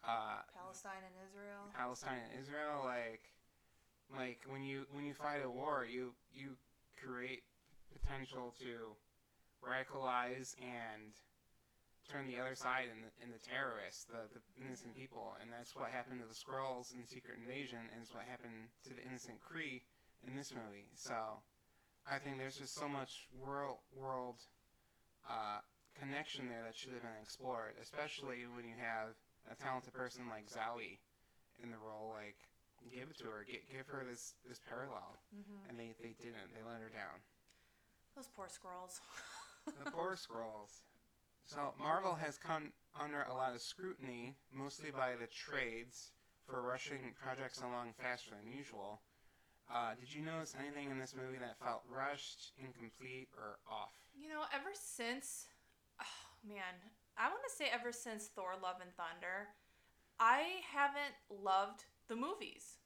uh, 0.04 0.42
Palestine 0.54 1.04
and 1.04 1.14
Israel. 1.28 1.70
Palestine 1.76 2.20
and 2.30 2.40
Israel. 2.40 2.82
Like, 2.84 3.22
like 4.16 4.40
when 4.48 4.62
you 4.62 4.86
when 4.92 5.04
you 5.04 5.14
fight 5.14 5.42
a 5.44 5.50
war, 5.50 5.86
you 5.88 6.14
you 6.32 6.56
create 7.02 7.44
potential 7.92 8.54
to 8.60 8.96
radicalize 9.62 10.54
and 10.60 11.14
turn 12.10 12.26
the 12.26 12.36
other 12.42 12.54
side 12.58 12.90
in 12.90 12.98
the, 13.00 13.10
in 13.22 13.30
the 13.30 13.38
terrorists, 13.40 14.04
the, 14.10 14.26
the 14.34 14.42
innocent 14.66 14.94
people, 14.94 15.38
and 15.40 15.48
that's 15.54 15.74
what 15.78 15.88
happened 15.94 16.18
to 16.20 16.26
the 16.26 16.34
Skrulls 16.36 16.92
in 16.92 17.06
Secret 17.06 17.38
Invasion, 17.38 17.78
and 17.94 18.02
it's 18.02 18.12
what 18.12 18.26
happened 18.26 18.68
to 18.84 18.90
the 18.92 19.02
innocent 19.06 19.38
Kree 19.40 19.82
in 20.26 20.34
this 20.34 20.50
movie. 20.52 20.90
So, 20.98 21.14
I 22.02 22.18
think 22.18 22.36
there's 22.42 22.58
just 22.58 22.74
so 22.74 22.90
much 22.90 23.30
world 23.38 23.78
world 23.94 24.42
uh, 25.30 25.62
connection 25.94 26.50
there 26.50 26.66
that 26.66 26.74
should 26.74 26.90
have 26.98 27.06
been 27.06 27.22
explored, 27.22 27.78
especially 27.80 28.42
when 28.50 28.66
you 28.66 28.74
have 28.74 29.14
a 29.46 29.54
talented 29.54 29.94
person 29.94 30.26
like 30.26 30.50
Zawe 30.50 30.98
in 31.62 31.70
the 31.70 31.78
role. 31.78 32.10
Like, 32.10 32.34
give 32.90 33.06
it 33.14 33.18
to 33.22 33.30
her, 33.30 33.46
give 33.46 33.86
her 33.86 34.02
this 34.02 34.34
this 34.42 34.58
parallel, 34.66 35.14
Mm-hmm. 35.30 35.70
and 35.70 35.78
they 35.78 35.94
they 36.02 36.18
didn't. 36.18 36.50
They 36.50 36.66
let 36.66 36.82
her 36.82 36.90
down. 36.90 37.22
Those 38.18 38.26
poor 38.34 38.50
squirrels. 38.50 38.98
The 39.84 39.90
poor 39.90 40.16
Skrulls. 40.16 40.82
So 41.44 41.74
Marvel 41.78 42.14
has 42.14 42.38
come 42.38 42.72
under 42.98 43.22
a 43.22 43.34
lot 43.34 43.54
of 43.54 43.60
scrutiny, 43.60 44.34
mostly 44.52 44.90
by 44.90 45.12
the 45.18 45.26
trades, 45.26 46.12
for 46.46 46.62
rushing 46.62 47.14
projects 47.22 47.60
along 47.60 47.94
faster 48.00 48.30
than 48.30 48.52
usual. 48.52 49.00
Uh, 49.72 49.94
did 49.98 50.12
you 50.12 50.22
notice 50.22 50.54
anything 50.58 50.90
in 50.90 50.98
this 50.98 51.14
movie 51.14 51.38
that 51.38 51.58
felt 51.58 51.82
rushed, 51.88 52.52
incomplete, 52.58 53.28
or 53.36 53.58
off? 53.70 53.94
You 54.14 54.28
know, 54.28 54.42
ever 54.54 54.70
since, 54.74 55.46
oh 56.00 56.26
man, 56.46 56.76
I 57.16 57.28
want 57.28 57.42
to 57.48 57.54
say 57.54 57.66
ever 57.72 57.92
since 57.92 58.26
Thor: 58.26 58.52
Love 58.60 58.82
and 58.82 58.90
Thunder, 58.96 59.48
I 60.18 60.60
haven't 60.72 61.14
loved 61.30 61.84
the 62.08 62.16
movies. 62.16 62.78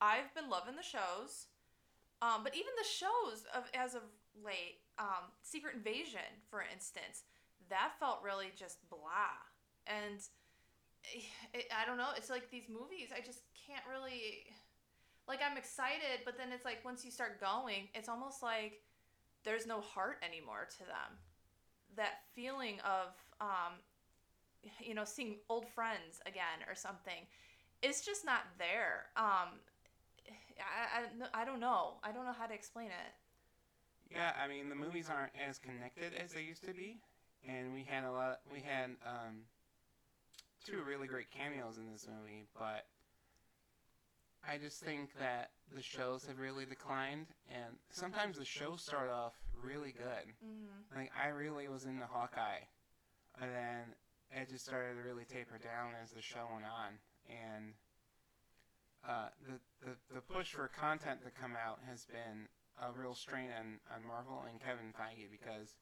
I've 0.00 0.34
been 0.34 0.50
loving 0.50 0.76
the 0.76 0.82
shows, 0.82 1.46
um, 2.20 2.42
but 2.42 2.54
even 2.54 2.72
the 2.76 2.88
shows 2.88 3.46
of 3.54 3.70
as 3.72 3.94
of 3.94 4.02
late, 4.44 4.81
um, 4.98 5.30
Secret 5.42 5.74
Invasion, 5.76 6.42
for 6.50 6.64
instance, 6.72 7.24
that 7.70 7.92
felt 7.98 8.20
really 8.24 8.52
just 8.56 8.78
blah, 8.90 9.36
and 9.86 10.20
it, 11.54 11.66
I 11.72 11.86
don't 11.86 11.98
know. 11.98 12.10
It's 12.16 12.30
like 12.30 12.50
these 12.50 12.68
movies, 12.68 13.08
I 13.16 13.20
just 13.20 13.42
can't 13.66 13.84
really. 13.90 14.46
Like 15.28 15.38
I'm 15.48 15.56
excited, 15.56 16.24
but 16.24 16.36
then 16.36 16.48
it's 16.52 16.64
like 16.64 16.84
once 16.84 17.04
you 17.04 17.10
start 17.12 17.40
going, 17.40 17.88
it's 17.94 18.08
almost 18.08 18.42
like 18.42 18.82
there's 19.44 19.66
no 19.66 19.80
heart 19.80 20.16
anymore 20.28 20.66
to 20.72 20.78
them. 20.80 21.18
That 21.96 22.22
feeling 22.34 22.80
of, 22.80 23.14
um, 23.40 23.78
you 24.80 24.94
know, 24.94 25.04
seeing 25.04 25.36
old 25.48 25.68
friends 25.68 26.20
again 26.26 26.66
or 26.68 26.74
something, 26.74 27.26
it's 27.82 28.04
just 28.04 28.24
not 28.24 28.40
there. 28.58 29.06
Um, 29.16 29.60
I, 30.58 31.04
I, 31.34 31.42
I 31.42 31.44
don't 31.44 31.60
know. 31.60 31.94
I 32.02 32.10
don't 32.10 32.24
know 32.24 32.34
how 32.36 32.46
to 32.46 32.54
explain 32.54 32.86
it. 32.86 33.14
Yeah, 34.14 34.32
I 34.42 34.48
mean 34.48 34.68
the 34.68 34.74
movies 34.74 35.08
aren't 35.10 35.32
as 35.48 35.58
connected 35.58 36.12
as 36.14 36.32
they 36.32 36.42
used 36.42 36.64
to 36.64 36.74
be, 36.74 36.98
and 37.48 37.72
we 37.72 37.84
had 37.84 38.04
a 38.04 38.10
lot. 38.10 38.40
We 38.52 38.60
had 38.60 38.90
um, 39.06 39.46
two 40.66 40.82
really 40.86 41.06
great 41.06 41.30
cameos 41.30 41.78
in 41.78 41.90
this 41.90 42.06
movie, 42.06 42.44
but 42.58 42.86
I 44.46 44.58
just 44.58 44.80
think 44.80 45.10
that 45.18 45.50
the 45.74 45.82
shows 45.82 46.26
have 46.26 46.38
really 46.38 46.66
declined, 46.66 47.26
and 47.50 47.76
sometimes 47.90 48.38
the 48.38 48.44
shows 48.44 48.82
start 48.82 49.10
off 49.10 49.32
really 49.62 49.92
good. 49.92 50.26
Mm-hmm. 50.44 50.98
Like 50.98 51.10
I 51.18 51.28
really 51.28 51.68
was 51.68 51.84
into 51.84 52.06
Hawkeye, 52.06 52.66
and 53.40 53.50
then 53.50 53.94
it 54.30 54.50
just 54.50 54.66
started 54.66 54.96
to 54.96 55.08
really 55.08 55.24
taper 55.24 55.58
down 55.58 55.92
as 56.02 56.10
the 56.10 56.22
show 56.22 56.48
went 56.52 56.66
on, 56.66 56.98
and 57.30 57.72
uh, 59.08 59.28
the, 59.46 59.86
the 59.86 59.96
the 60.14 60.20
push 60.20 60.50
for 60.50 60.68
content 60.68 61.20
to 61.24 61.30
come 61.30 61.54
out 61.56 61.78
has 61.88 62.04
been 62.04 62.48
a 62.80 62.92
real 62.92 63.14
strain 63.14 63.50
on, 63.52 63.80
on 63.92 64.06
Marvel 64.06 64.44
and 64.48 64.60
Kevin 64.60 64.94
Feige 64.96 65.28
because 65.30 65.76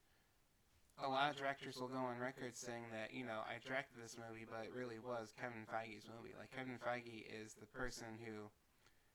a 0.99 1.09
lot 1.09 1.31
of 1.31 1.37
directors 1.37 1.79
will 1.81 1.89
go 1.89 2.03
on 2.03 2.19
record 2.19 2.57
saying 2.57 2.85
that 2.93 3.15
you 3.15 3.25
know 3.25 3.41
I 3.47 3.57
directed 3.63 3.97
this 4.03 4.17
movie, 4.19 4.45
but 4.45 4.67
it 4.67 4.75
really 4.77 4.99
was 4.99 5.33
Kevin 5.39 5.65
Feige's 5.71 6.05
movie. 6.05 6.35
Like 6.37 6.53
Kevin 6.53 6.77
Feige 6.77 7.25
is 7.31 7.55
the 7.55 7.69
person 7.73 8.19
who 8.21 8.51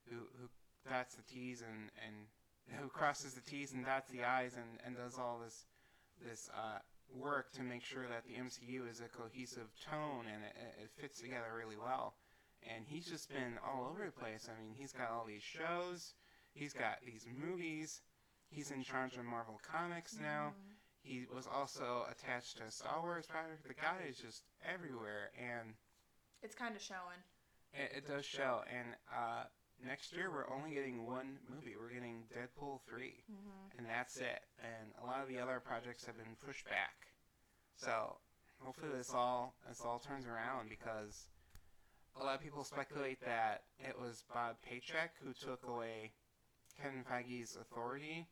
who 0.10 0.26
who 0.40 0.50
dots 0.90 1.16
the 1.16 1.26
T's 1.26 1.62
and 1.62 1.92
and 2.02 2.16
who 2.82 2.90
crosses 2.90 3.34
the 3.34 3.42
T's 3.42 3.74
and 3.74 3.86
dots 3.86 4.10
the 4.10 4.24
I's 4.24 4.56
and, 4.56 4.80
and 4.86 4.98
does 4.98 5.20
all 5.20 5.40
this 5.44 5.66
this 6.26 6.50
uh, 6.56 6.80
work 7.14 7.52
to 7.54 7.64
make 7.64 7.84
sure 7.84 8.08
that 8.08 8.24
the 8.26 8.34
MCU 8.34 8.90
is 8.90 9.02
a 9.02 9.10
cohesive 9.10 9.70
tone 9.84 10.26
and 10.32 10.44
it, 10.44 10.56
it 10.84 10.90
fits 11.00 11.22
together 11.22 11.54
really 11.56 11.78
well. 11.78 12.16
And 12.66 12.86
he's 12.88 13.06
just 13.06 13.30
been 13.30 13.60
all 13.62 13.88
over 13.92 14.06
the 14.06 14.12
place. 14.12 14.50
I 14.50 14.60
mean, 14.60 14.74
he's 14.74 14.92
got 14.92 15.12
all 15.12 15.26
these 15.28 15.44
shows, 15.44 16.16
he's 16.56 16.74
got 16.74 16.98
these 17.06 17.26
movies, 17.30 18.02
he's 18.50 18.72
in 18.72 18.82
charge 18.84 19.16
of 19.18 19.26
Marvel 19.26 19.60
Comics 19.62 20.18
now. 20.20 20.54
Mm-hmm. 20.58 20.72
He 21.04 21.26
was 21.32 21.46
also 21.48 22.08
attached 22.10 22.58
to 22.58 22.64
a 22.64 22.72
Star 22.72 23.00
Wars 23.04 23.28
project. 23.28 23.68
The 23.68 23.76
guy 23.76 23.98
is 24.10 24.18
just 24.18 24.42
everywhere, 24.68 25.30
and 25.38 25.76
It's 26.42 26.56
kind 26.56 26.76
of 26.76 26.82
showing. 26.82 27.22
it, 27.74 27.98
it 27.98 28.08
does 28.08 28.26
show. 28.26 28.62
And 28.66 28.96
uh, 29.14 29.44
next 29.86 30.16
year, 30.16 30.32
we're 30.32 30.50
only 30.52 30.74
getting 30.74 31.06
one 31.06 31.38
movie. 31.48 31.76
We're 31.80 31.94
getting 31.94 32.24
Deadpool 32.34 32.80
3, 32.90 33.06
Mm-hmm. 33.32 33.78
and 33.78 33.86
that's 33.88 34.18
it. 34.18 34.42
And 34.64 34.94
a 35.04 35.06
lot 35.06 35.22
of 35.22 35.28
the 35.30 35.38
other 35.38 35.62
projects 35.64 36.06
have 36.06 36.18
been 36.18 36.36
pushed 36.44 36.66
back. 36.66 36.96
So 37.76 38.18
hopefully, 38.64 38.90
this 38.98 39.12
all 39.14 39.54
this 39.70 39.82
all 39.86 40.00
turns 40.00 40.26
around 40.26 40.70
because 40.70 41.30
a 42.20 42.24
lot 42.24 42.34
of 42.34 42.42
people 42.42 42.64
speculate 42.64 43.20
that 43.22 43.62
it 43.78 43.94
was 44.00 44.24
Bob 44.34 44.56
Paycheck 44.68 45.12
who 45.22 45.34
took 45.34 45.62
away 45.68 46.14
Kevin 46.82 47.04
Feige's 47.04 47.56
authority 47.56 48.28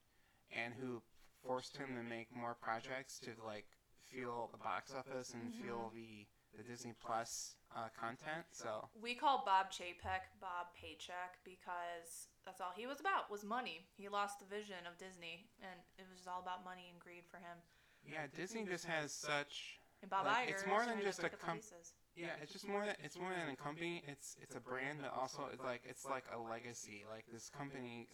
and 0.51 0.73
who 0.73 1.01
forced 1.45 1.77
him 1.77 1.95
to 1.95 2.03
make 2.03 2.27
more 2.35 2.55
projects 2.55 3.19
to 3.19 3.31
like 3.45 3.65
fuel 4.09 4.49
the 4.51 4.57
box 4.57 4.93
office 4.93 5.33
and 5.33 5.51
Mhm. 5.53 5.61
fuel 5.61 5.89
the 5.93 6.27
the 6.55 6.61
Disney 6.63 6.93
Plus 7.01 7.55
uh, 7.75 7.89
content. 7.99 8.45
So 8.51 8.87
We 9.01 9.15
call 9.15 9.43
Bob 9.43 9.71
Chapek 9.71 10.29
Bob 10.39 10.67
Paycheck 10.75 11.43
because 11.43 12.27
that's 12.45 12.61
all 12.61 12.69
he 12.77 12.85
was 12.85 12.99
about 12.99 13.31
was 13.31 13.43
money. 13.43 13.87
He 13.97 14.07
lost 14.07 14.37
the 14.39 14.45
vision 14.45 14.85
of 14.85 14.95
Disney, 14.99 15.49
and 15.63 15.79
it 15.97 16.05
was 16.15 16.27
all 16.27 16.41
about 16.41 16.63
money 16.63 16.89
and 16.91 16.99
greed 16.99 17.25
for 17.27 17.37
him. 17.37 17.57
yeah, 18.05 18.27
Disney 18.27 18.65
just 18.65 18.85
has 18.85 19.11
such 19.11 19.79
And 20.03 20.11
Bob 20.11 20.27
Like, 20.27 20.49
Iger 20.49 20.51
it's 20.51 20.65
more 20.67 20.85
than 20.85 21.01
just 21.01 21.19
a 21.19 21.23
pick 21.23 21.33
up 21.33 21.39
the 21.39 21.45
com- 21.45 21.57
pieces. 21.57 21.95
Yeah, 22.15 22.37
it's 22.41 22.53
just 22.53 22.67
more 22.67 22.85
it's 23.03 23.17
more 23.17 23.33
than 23.33 23.49
a 23.49 23.55
company. 23.55 24.03
It's 24.07 24.37
it's 24.41 24.55
a 24.55 24.59
brand, 24.59 24.99
but 25.01 25.11
also 25.19 25.49
it's 25.51 25.63
like 25.63 25.81
it's 25.85 26.05
like 26.05 26.25
a 26.33 26.39
legacy. 26.39 27.03
Like 27.09 27.25
this 27.31 27.49
company 27.49 28.07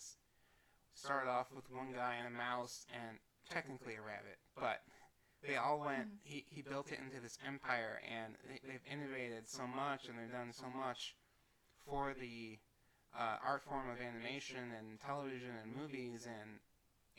started 0.94 1.30
off 1.30 1.48
with 1.54 1.66
one 1.72 1.92
guy 1.94 2.16
and 2.16 2.28
a 2.28 2.38
mouse 2.38 2.86
and 2.94 3.20
technically 3.50 3.96
a 3.96 4.02
rabbit, 4.02 4.40
but 4.56 4.82
they 5.46 5.56
all 5.56 5.80
went. 5.80 6.08
He 6.24 6.46
he 6.50 6.62
built 6.62 6.92
it 6.92 7.00
into 7.00 7.22
this 7.22 7.38
empire, 7.46 8.02
and 8.08 8.36
they, 8.48 8.60
they've 8.68 8.88
innovated 8.92 9.50
so 9.50 9.68
much, 9.68 10.08
and 10.08 10.18
they've 10.18 10.32
done 10.32 10.54
so 10.54 10.68
much 10.68 11.16
for 11.86 12.14
the 12.20 12.58
uh, 13.18 13.38
art 13.46 13.64
form 13.64 13.90
of 13.90 14.00
animation 14.00 14.72
and 14.78 15.00
television 15.00 15.52
and 15.62 15.76
movies, 15.76 16.28
and 16.28 16.60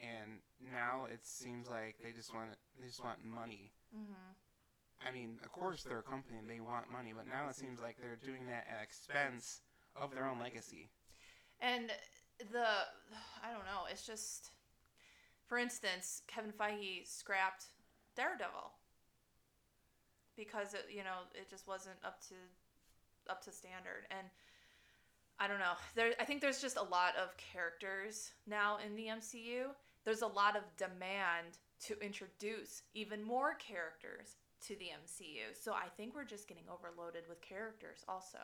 and 0.00 0.40
now 0.72 1.06
it 1.12 1.20
seems 1.26 1.68
like 1.68 1.96
they 2.02 2.12
just 2.12 2.34
want 2.34 2.50
they 2.80 2.86
just 2.86 3.04
want 3.04 3.24
money. 3.24 3.72
Mm-hmm. 3.94 4.32
I 5.06 5.12
mean, 5.12 5.38
of 5.44 5.52
course 5.52 5.82
they're 5.82 5.98
a 5.98 6.02
company 6.02 6.38
and 6.38 6.48
they 6.48 6.60
want 6.60 6.90
money, 6.92 7.12
but 7.16 7.26
now 7.26 7.48
it 7.48 7.56
seems 7.56 7.80
like 7.80 7.96
they're 8.00 8.18
doing 8.22 8.46
that 8.46 8.66
at 8.68 8.82
expense 8.82 9.60
of 9.96 10.14
their 10.14 10.26
own 10.26 10.38
legacy. 10.38 10.90
And 11.60 11.90
the 12.52 12.66
I 13.42 13.52
don't 13.52 13.64
know, 13.64 13.86
it's 13.90 14.06
just 14.06 14.50
for 15.46 15.58
instance, 15.58 16.22
Kevin 16.26 16.52
Feige 16.52 17.06
scrapped 17.06 17.66
Daredevil 18.16 18.72
because 20.36 20.74
it 20.74 20.86
you 20.90 21.02
know, 21.02 21.28
it 21.34 21.48
just 21.48 21.66
wasn't 21.66 21.96
up 22.04 22.20
to 22.28 22.34
up 23.30 23.42
to 23.44 23.52
standard 23.52 24.06
and 24.10 24.26
I 25.38 25.48
don't 25.48 25.58
know. 25.58 25.72
There 25.94 26.12
I 26.20 26.24
think 26.24 26.42
there's 26.42 26.60
just 26.60 26.76
a 26.76 26.82
lot 26.82 27.16
of 27.16 27.34
characters 27.36 28.32
now 28.46 28.78
in 28.84 28.94
the 28.96 29.06
MCU. 29.06 29.68
There's 30.04 30.22
a 30.22 30.26
lot 30.26 30.56
of 30.56 30.62
demand 30.76 31.58
to 31.86 31.98
introduce 32.04 32.82
even 32.94 33.22
more 33.22 33.54
characters 33.54 34.36
to 34.66 34.76
the 34.76 34.92
MCU. 34.92 35.54
So 35.54 35.72
I 35.72 35.88
think 35.96 36.14
we're 36.14 36.28
just 36.28 36.48
getting 36.48 36.64
overloaded 36.70 37.24
with 37.28 37.40
characters 37.40 38.04
also. 38.08 38.38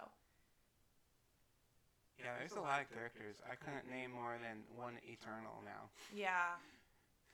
Yeah, 2.18 2.32
there's 2.38 2.56
a 2.56 2.64
lot 2.64 2.80
of 2.80 2.88
characters. 2.88 3.44
I 3.44 3.56
couldn't 3.56 3.90
name 3.90 4.12
more 4.12 4.40
than 4.40 4.64
one 4.72 4.96
Eternal 5.04 5.60
now. 5.64 5.92
Yeah. 6.14 6.56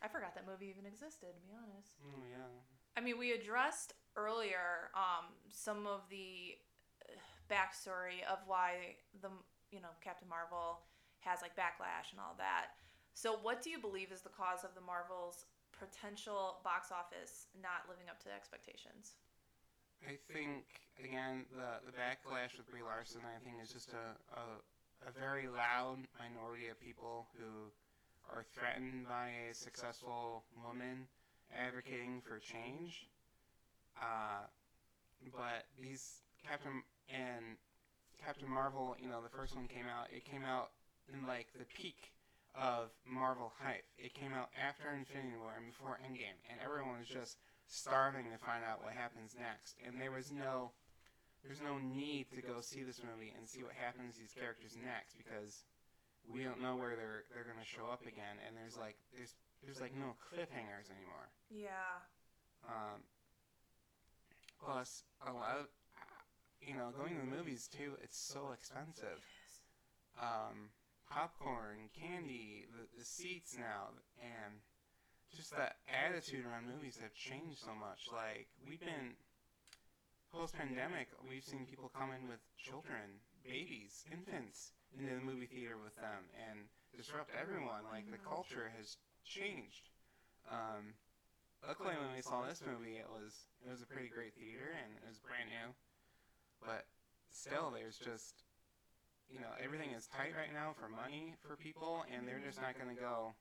I 0.03 0.09
forgot 0.09 0.35
that 0.35 0.47
movie 0.47 0.67
even 0.67 0.87
existed, 0.87 1.31
to 1.31 1.43
be 1.47 1.55
honest. 1.55 1.95
Oh 2.03 2.27
yeah. 2.27 2.51
I 2.97 3.01
mean, 3.01 3.17
we 3.17 3.33
addressed 3.33 3.95
earlier 4.17 4.91
um, 4.95 5.31
some 5.49 5.87
of 5.87 6.03
the 6.11 6.59
uh, 7.07 7.15
backstory 7.47 8.27
of 8.29 8.39
why 8.47 8.99
the 9.23 9.31
you 9.71 9.81
know 9.81 9.95
Captain 10.03 10.29
Marvel 10.29 10.83
has 11.21 11.41
like 11.41 11.55
backlash 11.55 12.11
and 12.11 12.19
all 12.19 12.35
that. 12.39 12.75
So, 13.15 13.39
what 13.43 13.63
do 13.63 13.71
you 13.71 13.79
believe 13.79 14.11
is 14.11 14.23
the 14.23 14.35
cause 14.35 14.65
of 14.65 14.75
the 14.75 14.81
Marvels' 14.81 15.47
potential 15.79 16.61
box 16.65 16.93
office 16.93 17.47
not 17.61 17.89
living 17.89 18.07
up 18.09 18.23
to 18.25 18.29
expectations? 18.33 19.17
I 20.03 20.19
think 20.33 20.67
again 20.99 21.47
the 21.55 21.79
the 21.87 21.95
backlash 21.95 22.59
with 22.59 22.67
Brie 22.71 22.83
Larson 22.83 23.23
I 23.23 23.39
think 23.45 23.63
is 23.63 23.71
just 23.71 23.95
a, 23.95 24.19
a 24.35 24.45
a 25.09 25.11
very 25.11 25.49
loud 25.49 25.99
minority 26.19 26.69
of 26.69 26.79
people 26.81 27.27
who 27.39 27.71
are 28.31 28.45
threatened 28.55 29.07
by 29.09 29.31
a 29.51 29.55
successful 29.55 30.45
woman 30.65 31.07
advocating 31.51 32.23
for 32.23 32.39
change. 32.39 33.09
Uh, 34.01 34.47
but 35.35 35.67
these 35.81 36.23
Captain 36.47 36.83
and 37.11 37.59
Captain 38.25 38.49
Marvel, 38.49 38.97
you 39.01 39.09
know, 39.09 39.21
the 39.23 39.29
first 39.29 39.55
one 39.55 39.67
came 39.67 39.87
out. 39.87 40.07
It 40.15 40.25
came 40.25 40.45
out 40.45 40.71
in 41.13 41.27
like 41.27 41.49
the 41.59 41.65
peak 41.65 42.13
of 42.55 42.93
Marvel 43.09 43.53
hype. 43.61 43.85
It 43.97 44.15
came 44.15 44.33
out 44.33 44.51
after 44.57 44.93
Infinity 44.93 45.41
War 45.41 45.57
and 45.57 45.67
before 45.67 45.99
Endgame, 46.05 46.37
and 46.51 46.61
everyone 46.61 47.01
was 47.01 47.09
just 47.09 47.39
starving 47.67 48.29
to 48.29 48.39
find 48.39 48.61
out 48.65 48.85
what 48.85 48.93
happens 48.93 49.35
next. 49.39 49.77
And 49.87 50.01
there 50.01 50.13
was 50.13 50.31
no 50.31 50.73
there's 51.43 51.61
no 51.61 51.79
need 51.79 52.31
to 52.37 52.43
go 52.43 52.63
see 52.63 52.87
this 52.87 53.03
movie 53.03 53.35
and 53.35 53.49
see 53.49 53.67
what 53.67 53.75
happens 53.75 54.15
to 54.15 54.21
these 54.23 54.37
characters 54.37 54.79
next 54.79 55.19
because 55.19 55.67
we 56.29 56.45
don't 56.45 56.63
know 56.63 56.77
where 56.77 56.95
they're 56.95 57.27
they're 57.35 57.49
gonna 57.49 57.67
show 57.67 57.91
up 57.91 58.03
again, 58.07 58.39
and 58.47 58.55
there's 58.55 58.79
like 58.79 58.97
there's 59.11 59.35
there's 59.65 59.81
like 59.81 59.95
no 59.97 60.15
cliffhangers 60.23 60.93
anymore. 60.93 61.27
Yeah. 61.51 61.99
Um, 62.69 63.03
plus, 64.63 65.03
a 65.27 65.33
lot 65.33 65.57
of 65.59 65.67
you 66.61 66.75
know 66.75 66.93
going 66.97 67.15
to 67.15 67.21
the 67.21 67.37
movies 67.37 67.67
too. 67.67 67.99
It's 68.03 68.19
so 68.19 68.53
expensive. 68.55 69.25
Um, 70.21 70.71
popcorn, 71.13 71.93
candy, 71.93 72.65
the, 72.73 72.89
the 72.97 73.05
seats 73.05 73.57
now, 73.59 73.93
and 74.17 74.65
just 75.37 75.53
that 75.53 75.77
attitude 75.89 76.45
around 76.45 76.69
movies 76.69 76.99
have 77.01 77.13
changed 77.13 77.61
so 77.61 77.77
much. 77.77 78.09
Like 78.09 78.49
we've 78.65 78.81
been 78.81 79.17
post 80.33 80.57
pandemic, 80.57 81.09
we've 81.29 81.45
seen 81.45 81.69
people 81.69 81.93
come 81.93 82.13
in 82.17 82.29
with 82.29 82.41
children, 82.57 83.21
babies, 83.45 84.05
infants 84.09 84.73
into 84.97 85.13
the 85.13 85.25
movie 85.25 85.49
theater 85.49 85.77
with 85.77 85.97
them 85.97 86.25
and 86.49 86.69
disrupt 86.97 87.33
everyone. 87.37 87.85
Like 87.93 88.09
the 88.09 88.21
culture 88.21 88.73
has 88.81 88.97
changed. 89.25 89.93
Um, 90.49 90.97
luckily, 91.61 91.97
when 92.01 92.17
we 92.17 92.25
saw 92.25 92.45
this 92.49 92.65
movie, 92.65 92.97
it 92.97 93.09
was 93.09 93.49
it 93.61 93.69
was 93.69 93.85
a 93.85 93.89
pretty 93.89 94.09
great 94.09 94.33
theater 94.37 94.73
and 94.73 94.97
it 94.97 95.05
was 95.05 95.21
brand 95.21 95.53
new. 95.53 95.77
But 96.65 96.89
still, 97.29 97.73
there's 97.73 98.01
just 98.01 98.45
you 99.33 99.41
know 99.41 99.51
everything 99.57 99.97
is 99.97 100.07
tight 100.07 100.37
right 100.37 100.53
now 100.53 100.77
for 100.77 100.93
money 100.93 101.35
for 101.41 101.57
people, 101.57 102.05
and 102.13 102.29
they're 102.29 102.43
just 102.45 102.61
not 102.61 102.77
going 102.77 102.95
to 102.95 103.01
go 103.01 103.33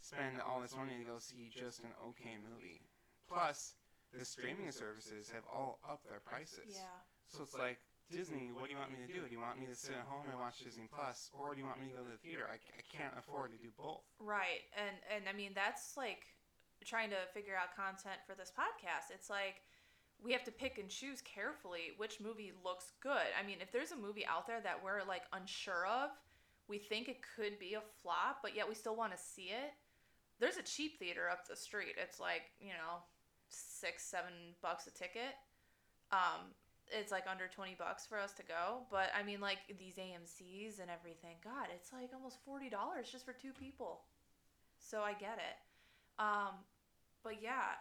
spend 0.00 0.40
all 0.44 0.60
this 0.60 0.76
money 0.76 1.00
to 1.00 1.04
go 1.08 1.16
see 1.16 1.48
just 1.48 1.80
an 1.80 1.92
okay 2.12 2.36
movie. 2.36 2.84
Plus, 3.28 3.74
the 4.12 4.24
streaming 4.24 4.70
services 4.70 5.30
have 5.32 5.44
all 5.48 5.78
upped 5.88 6.08
their 6.08 6.20
prices. 6.20 6.76
Yeah. 6.76 7.00
So 7.30 7.46
it's 7.46 7.54
like, 7.54 7.78
Disney, 8.10 8.50
what 8.50 8.66
do 8.66 8.74
you 8.74 8.80
want 8.80 8.90
me 8.90 8.98
to 9.06 9.10
do? 9.10 9.22
Do 9.22 9.30
you 9.30 9.38
want 9.38 9.62
me 9.62 9.70
to 9.70 9.76
sit 9.78 9.94
at 9.94 10.02
home 10.02 10.26
and 10.26 10.34
watch 10.34 10.58
Disney 10.66 10.90
Plus, 10.90 11.30
or 11.30 11.54
do 11.54 11.62
you 11.62 11.66
want 11.66 11.78
me 11.78 11.94
to 11.94 11.96
go 11.96 12.02
to 12.02 12.10
the 12.10 12.18
theater? 12.18 12.50
I, 12.50 12.58
I 12.58 12.82
can't 12.90 13.14
afford 13.14 13.54
to 13.54 13.58
do 13.62 13.70
both. 13.78 14.02
Right. 14.18 14.66
And 14.74 14.98
and 15.08 15.22
I 15.30 15.32
mean 15.32 15.54
that's 15.54 15.94
like 15.94 16.26
trying 16.82 17.14
to 17.14 17.22
figure 17.30 17.54
out 17.54 17.76
content 17.76 18.18
for 18.26 18.34
this 18.34 18.50
podcast. 18.50 19.14
It's 19.14 19.30
like 19.30 19.62
we 20.24 20.32
have 20.32 20.44
to 20.44 20.52
pick 20.52 20.78
and 20.78 20.88
choose 20.88 21.22
carefully 21.22 21.92
which 21.96 22.20
movie 22.20 22.52
looks 22.64 22.92
good. 23.02 23.30
I 23.38 23.46
mean, 23.46 23.58
if 23.60 23.72
there's 23.72 23.92
a 23.92 23.96
movie 23.96 24.26
out 24.26 24.46
there 24.46 24.60
that 24.60 24.82
we're 24.82 25.02
like 25.06 25.22
unsure 25.32 25.86
of, 25.86 26.10
we 26.68 26.78
think 26.78 27.08
it 27.08 27.18
could 27.36 27.58
be 27.58 27.74
a 27.74 27.82
flop, 28.02 28.38
but 28.42 28.54
yet 28.54 28.68
we 28.68 28.74
still 28.74 28.96
want 28.96 29.12
to 29.12 29.18
see 29.18 29.50
it. 29.50 29.72
There's 30.38 30.56
a 30.56 30.62
cheap 30.62 30.98
theater 30.98 31.28
up 31.30 31.46
the 31.46 31.56
street. 31.56 31.96
It's 32.00 32.20
like, 32.20 32.42
you 32.60 32.68
know, 32.70 33.02
six, 33.48 34.04
seven 34.04 34.54
bucks 34.62 34.86
a 34.86 34.90
ticket. 34.90 35.34
Um, 36.12 36.54
it's 36.92 37.12
like 37.12 37.24
under 37.30 37.46
20 37.46 37.76
bucks 37.78 38.06
for 38.06 38.18
us 38.18 38.32
to 38.34 38.42
go. 38.42 38.82
But 38.90 39.10
I 39.18 39.22
mean, 39.22 39.40
like 39.40 39.58
these 39.78 39.96
AMC's 39.96 40.78
and 40.78 40.90
everything, 40.90 41.36
God, 41.42 41.68
it's 41.74 41.92
like 41.92 42.10
almost 42.14 42.38
$40 42.46 42.70
just 43.10 43.24
for 43.24 43.32
two 43.32 43.52
people. 43.52 44.02
So 44.78 45.00
I 45.00 45.12
get 45.12 45.38
it. 45.38 45.58
Um, 46.18 46.54
but 47.22 47.42
yeah, 47.42 47.76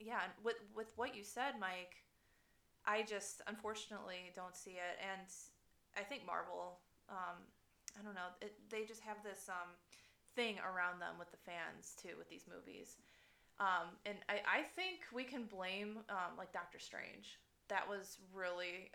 yeah, 0.00 0.32
with, 0.42 0.56
with 0.74 0.92
what 0.96 1.14
you 1.14 1.22
said, 1.22 1.54
Mike, 1.60 2.02
I 2.86 3.02
just 3.02 3.42
unfortunately 3.46 4.32
don't 4.34 4.56
see 4.56 4.80
it. 4.80 4.96
And 4.98 5.28
I 5.96 6.02
think 6.02 6.26
Marvel, 6.26 6.80
um, 7.08 7.36
I 7.98 8.02
don't 8.02 8.14
know, 8.14 8.32
it, 8.40 8.54
they 8.70 8.84
just 8.84 9.02
have 9.02 9.22
this 9.22 9.48
um, 9.48 9.76
thing 10.34 10.56
around 10.64 11.00
them 11.00 11.14
with 11.18 11.30
the 11.30 11.36
fans 11.44 11.94
too, 12.00 12.16
with 12.18 12.28
these 12.28 12.44
movies. 12.48 12.96
Um, 13.60 13.92
and 14.06 14.16
I, 14.28 14.40
I 14.48 14.62
think 14.62 15.04
we 15.12 15.24
can 15.24 15.44
blame 15.44 15.98
um, 16.08 16.38
like 16.38 16.52
Doctor 16.52 16.78
Strange. 16.78 17.38
That 17.68 17.86
was 17.88 18.16
really 18.32 18.90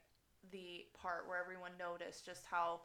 the 0.51 0.85
part 0.99 1.27
where 1.27 1.39
everyone 1.39 1.71
noticed 1.77 2.25
just 2.25 2.45
how 2.49 2.81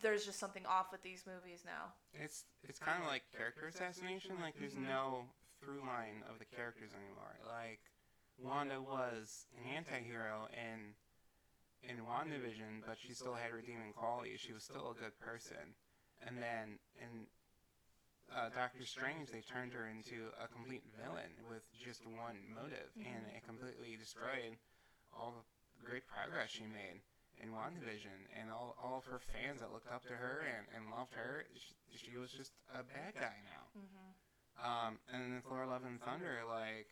there's 0.00 0.26
just 0.26 0.38
something 0.38 0.66
off 0.66 0.90
with 0.90 1.02
these 1.02 1.22
movies 1.26 1.62
now. 1.64 1.94
It's 2.14 2.44
it's 2.64 2.78
kind 2.78 3.00
of 3.00 3.08
like 3.08 3.22
character 3.36 3.68
assassination. 3.68 4.32
Like 4.40 4.54
there's 4.58 4.76
no 4.76 5.24
through 5.62 5.86
line 5.86 6.26
of 6.26 6.42
the 6.42 6.48
characters 6.50 6.90
anymore. 6.90 7.38
Like 7.46 7.78
Wanda 8.34 8.82
was 8.82 9.46
an 9.54 9.70
anti-hero 9.70 10.50
in 10.50 10.98
in 11.82 12.02
WandaVision, 12.06 12.86
but 12.86 12.98
she 12.98 13.14
still 13.14 13.34
had 13.34 13.54
redeeming 13.54 13.94
qualities. 13.94 14.38
She 14.38 14.52
was 14.54 14.62
still 14.62 14.94
a 14.94 14.98
good 14.98 15.14
person. 15.18 15.74
And 16.22 16.38
then 16.38 16.78
in 16.94 17.26
uh, 18.30 18.54
Doctor 18.54 18.86
Strange, 18.86 19.34
they 19.34 19.42
turned 19.42 19.74
her 19.74 19.90
into 19.90 20.30
a 20.38 20.46
complete 20.46 20.86
villain 20.94 21.34
with 21.50 21.66
just 21.74 22.06
one 22.06 22.38
motive, 22.54 22.94
mm-hmm. 22.94 23.10
and 23.10 23.22
it 23.34 23.42
completely 23.42 23.98
destroyed 23.98 24.54
all 25.10 25.34
the 25.34 25.42
great 25.82 26.06
progress 26.06 26.54
she 26.54 26.70
made 26.70 27.02
in 27.42 27.50
WandaVision, 27.50 28.30
and 28.38 28.54
all, 28.54 28.78
all 28.78 29.02
of 29.02 29.06
her 29.10 29.18
fans 29.18 29.58
that 29.58 29.74
looked 29.74 29.90
up 29.90 30.06
to 30.06 30.14
her 30.14 30.46
and, 30.46 30.62
and 30.78 30.94
loved 30.94 31.10
her, 31.18 31.42
she, 31.58 31.74
she 31.98 32.14
was 32.14 32.30
just 32.30 32.54
a 32.70 32.86
bad 32.86 33.18
guy 33.18 33.34
now. 33.50 33.66
Mm-hmm. 33.74 34.14
Um, 34.60 34.98
and 35.12 35.22
then 35.22 35.42
Thor: 35.48 35.66
Love 35.66 35.82
and 35.86 36.00
Thunder, 36.00 36.40
like 36.48 36.88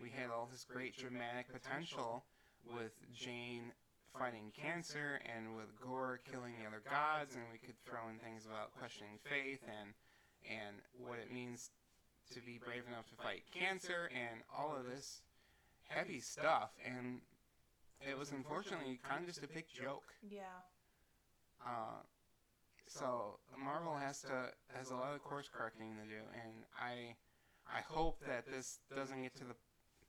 we 0.00 0.10
had 0.10 0.30
all 0.30 0.48
this 0.50 0.64
great 0.64 0.96
dramatic 0.96 1.52
potential 1.52 2.24
with 2.64 2.92
Jane 3.14 3.72
fighting 4.18 4.52
cancer 4.54 5.20
and 5.34 5.56
with 5.56 5.68
Gorr 5.80 6.20
killing 6.30 6.54
the 6.60 6.66
other 6.66 6.82
gods, 6.88 7.34
and 7.34 7.44
we 7.52 7.58
could 7.58 7.74
throw 7.84 8.08
in 8.10 8.18
things 8.18 8.46
about 8.46 8.72
questioning 8.78 9.18
faith 9.24 9.60
and 9.66 9.94
and 10.44 10.76
what 10.98 11.18
it 11.18 11.32
means 11.32 11.70
to 12.32 12.40
be 12.40 12.60
brave 12.64 12.82
enough 12.88 13.08
to 13.08 13.16
fight 13.16 13.42
cancer 13.52 14.10
and 14.12 14.40
all 14.56 14.76
of 14.76 14.86
this 14.86 15.22
heavy 15.88 16.20
stuff. 16.20 16.70
And 16.84 17.20
it 18.00 18.18
was 18.18 18.32
unfortunately 18.32 19.00
kind 19.08 19.22
of 19.22 19.26
just 19.26 19.42
a 19.42 19.48
big 19.48 19.64
joke. 19.68 20.14
Yeah. 20.28 20.42
Uh, 21.64 22.02
so 22.86 23.38
Marvel 23.58 23.96
has 23.96 24.20
to 24.22 24.50
has 24.76 24.90
a 24.90 24.94
lot 24.94 25.14
of 25.14 25.22
course 25.22 25.48
correcting 25.52 25.96
to 25.96 26.04
do, 26.08 26.22
and 26.34 26.64
I 26.78 27.16
I 27.66 27.80
hope 27.80 28.20
that 28.26 28.46
this 28.46 28.80
doesn't 28.94 29.22
get 29.22 29.34
to 29.36 29.44
the 29.44 29.56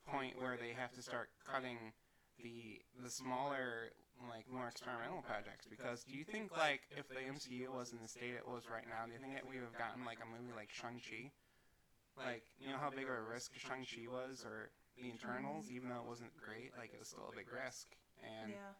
point 0.08 0.40
where 0.40 0.58
they 0.58 0.74
have 0.78 0.94
to 0.94 1.02
start 1.02 1.30
cutting 1.50 1.94
the 2.42 2.82
the 3.02 3.10
smaller 3.10 3.92
like 4.30 4.48
more 4.48 4.68
experimental 4.68 5.20
projects 5.28 5.68
because 5.68 6.04
do 6.04 6.16
you 6.16 6.24
think 6.24 6.56
like 6.56 6.82
if 6.96 7.08
the 7.10 7.20
MCU 7.20 7.68
was 7.68 7.92
in 7.92 8.00
the 8.02 8.08
state 8.08 8.36
it 8.36 8.48
was 8.48 8.64
right 8.72 8.88
now, 8.88 9.04
do 9.08 9.12
you 9.12 9.20
think 9.20 9.36
that 9.36 9.48
we 9.48 9.60
would 9.60 9.68
have 9.68 9.78
gotten 9.78 10.06
like 10.06 10.20
a 10.24 10.28
movie 10.28 10.56
like 10.56 10.72
Shang 10.72 11.00
Chi? 11.00 11.32
Like 12.16 12.44
you 12.60 12.72
know 12.72 12.80
how 12.80 12.90
big 12.90 13.08
of 13.08 13.16
a 13.16 13.28
risk 13.28 13.52
Shang 13.60 13.84
Chi 13.84 14.08
was, 14.08 14.46
or 14.48 14.72
the 14.96 15.12
Eternals, 15.12 15.68
even 15.68 15.90
though 15.92 16.00
it 16.00 16.08
wasn't 16.08 16.32
great, 16.40 16.72
like 16.80 16.96
it 16.96 17.00
was 17.00 17.12
still 17.12 17.28
a 17.28 17.36
big 17.36 17.52
risk. 17.52 17.92
And 18.24 18.56
yeah. 18.56 18.72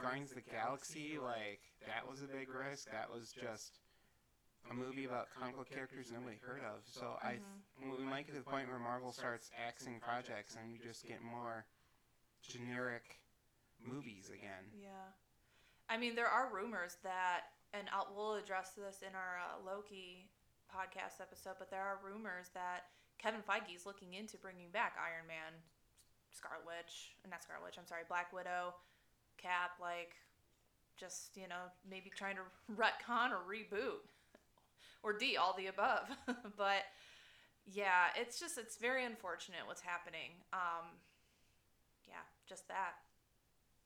Guardians 0.00 0.30
of 0.30 0.36
the 0.36 0.50
Galaxy, 0.50 1.18
like 1.22 1.60
that 1.86 2.08
was 2.08 2.22
a 2.22 2.26
big 2.26 2.48
risk. 2.48 2.90
That 2.90 3.12
was 3.12 3.32
just 3.32 3.78
a 4.70 4.74
movie 4.74 5.04
about 5.04 5.28
comic 5.38 5.56
book 5.56 5.70
characters 5.70 6.10
nobody 6.12 6.36
heard 6.40 6.62
of. 6.64 6.82
So 6.84 7.16
I, 7.22 7.38
th- 7.38 7.98
we 7.98 8.04
might 8.04 8.26
get 8.26 8.34
to 8.34 8.40
the 8.42 8.50
point 8.50 8.68
where 8.68 8.78
Marvel 8.78 9.12
starts 9.12 9.50
axing 9.54 10.00
projects 10.00 10.56
and 10.56 10.72
you 10.72 10.78
just 10.80 11.06
get 11.06 11.22
more 11.22 11.66
generic 12.42 13.20
movies 13.80 14.30
again. 14.32 14.64
Yeah. 14.72 15.12
I 15.88 15.98
mean, 15.98 16.14
there 16.16 16.28
are 16.28 16.48
rumors 16.48 16.96
that, 17.04 17.52
and 17.76 17.88
I'll, 17.92 18.08
we'll 18.16 18.34
address 18.40 18.72
this 18.72 19.04
in 19.04 19.12
our 19.12 19.36
uh, 19.36 19.60
Loki 19.60 20.30
podcast 20.72 21.20
episode, 21.20 21.56
but 21.58 21.70
there 21.70 21.84
are 21.84 22.00
rumors 22.00 22.48
that 22.54 22.88
Kevin 23.20 23.44
Feige 23.44 23.76
is 23.76 23.84
looking 23.84 24.14
into 24.14 24.38
bringing 24.40 24.72
back 24.72 24.96
Iron 24.96 25.28
Man, 25.28 25.60
Scarlet 26.32 26.64
Witch, 26.64 27.12
not 27.28 27.44
Scarlet 27.44 27.62
Witch, 27.68 27.76
I'm 27.78 27.86
sorry, 27.86 28.02
Black 28.08 28.32
Widow, 28.32 28.74
Cap, 29.44 29.76
like, 29.80 30.16
just, 30.96 31.36
you 31.36 31.46
know, 31.48 31.68
maybe 31.88 32.08
trying 32.08 32.36
to 32.36 32.42
retcon 32.72 33.30
or 33.30 33.44
reboot. 33.44 34.00
Or 35.02 35.12
D, 35.12 35.36
all 35.36 35.54
the 35.56 35.66
above. 35.66 36.08
but 36.56 36.88
yeah, 37.66 38.08
it's 38.16 38.40
just, 38.40 38.56
it's 38.56 38.78
very 38.78 39.04
unfortunate 39.04 39.60
what's 39.66 39.82
happening. 39.82 40.40
Um, 40.54 40.96
yeah, 42.08 42.24
just 42.48 42.68
that. 42.68 42.94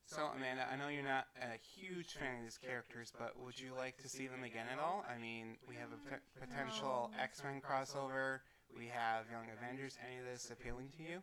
So, 0.06 0.30
Amanda, 0.34 0.66
I 0.72 0.76
know 0.76 0.88
you're 0.88 1.02
not 1.02 1.26
a 1.36 1.58
huge 1.60 2.14
fan 2.14 2.38
of 2.38 2.44
these 2.44 2.56
characters, 2.56 3.12
but 3.18 3.34
would 3.44 3.60
you 3.60 3.72
like 3.76 3.98
to 3.98 4.08
see 4.08 4.26
them 4.26 4.42
again 4.42 4.64
at 4.72 4.78
all? 4.78 5.04
I 5.04 5.20
mean, 5.20 5.56
we 5.68 5.74
have 5.74 5.90
a 5.92 6.40
potential 6.40 7.10
No. 7.12 7.22
X 7.22 7.42
Men 7.44 7.60
crossover. 7.60 8.40
We 8.74 8.86
have 8.86 9.26
Young 9.30 9.44
Avengers. 9.52 9.98
Any 10.00 10.18
of 10.18 10.24
this 10.24 10.50
appealing 10.50 10.88
to 10.96 11.02
you? 11.02 11.18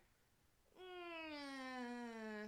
Mm, 0.78 2.46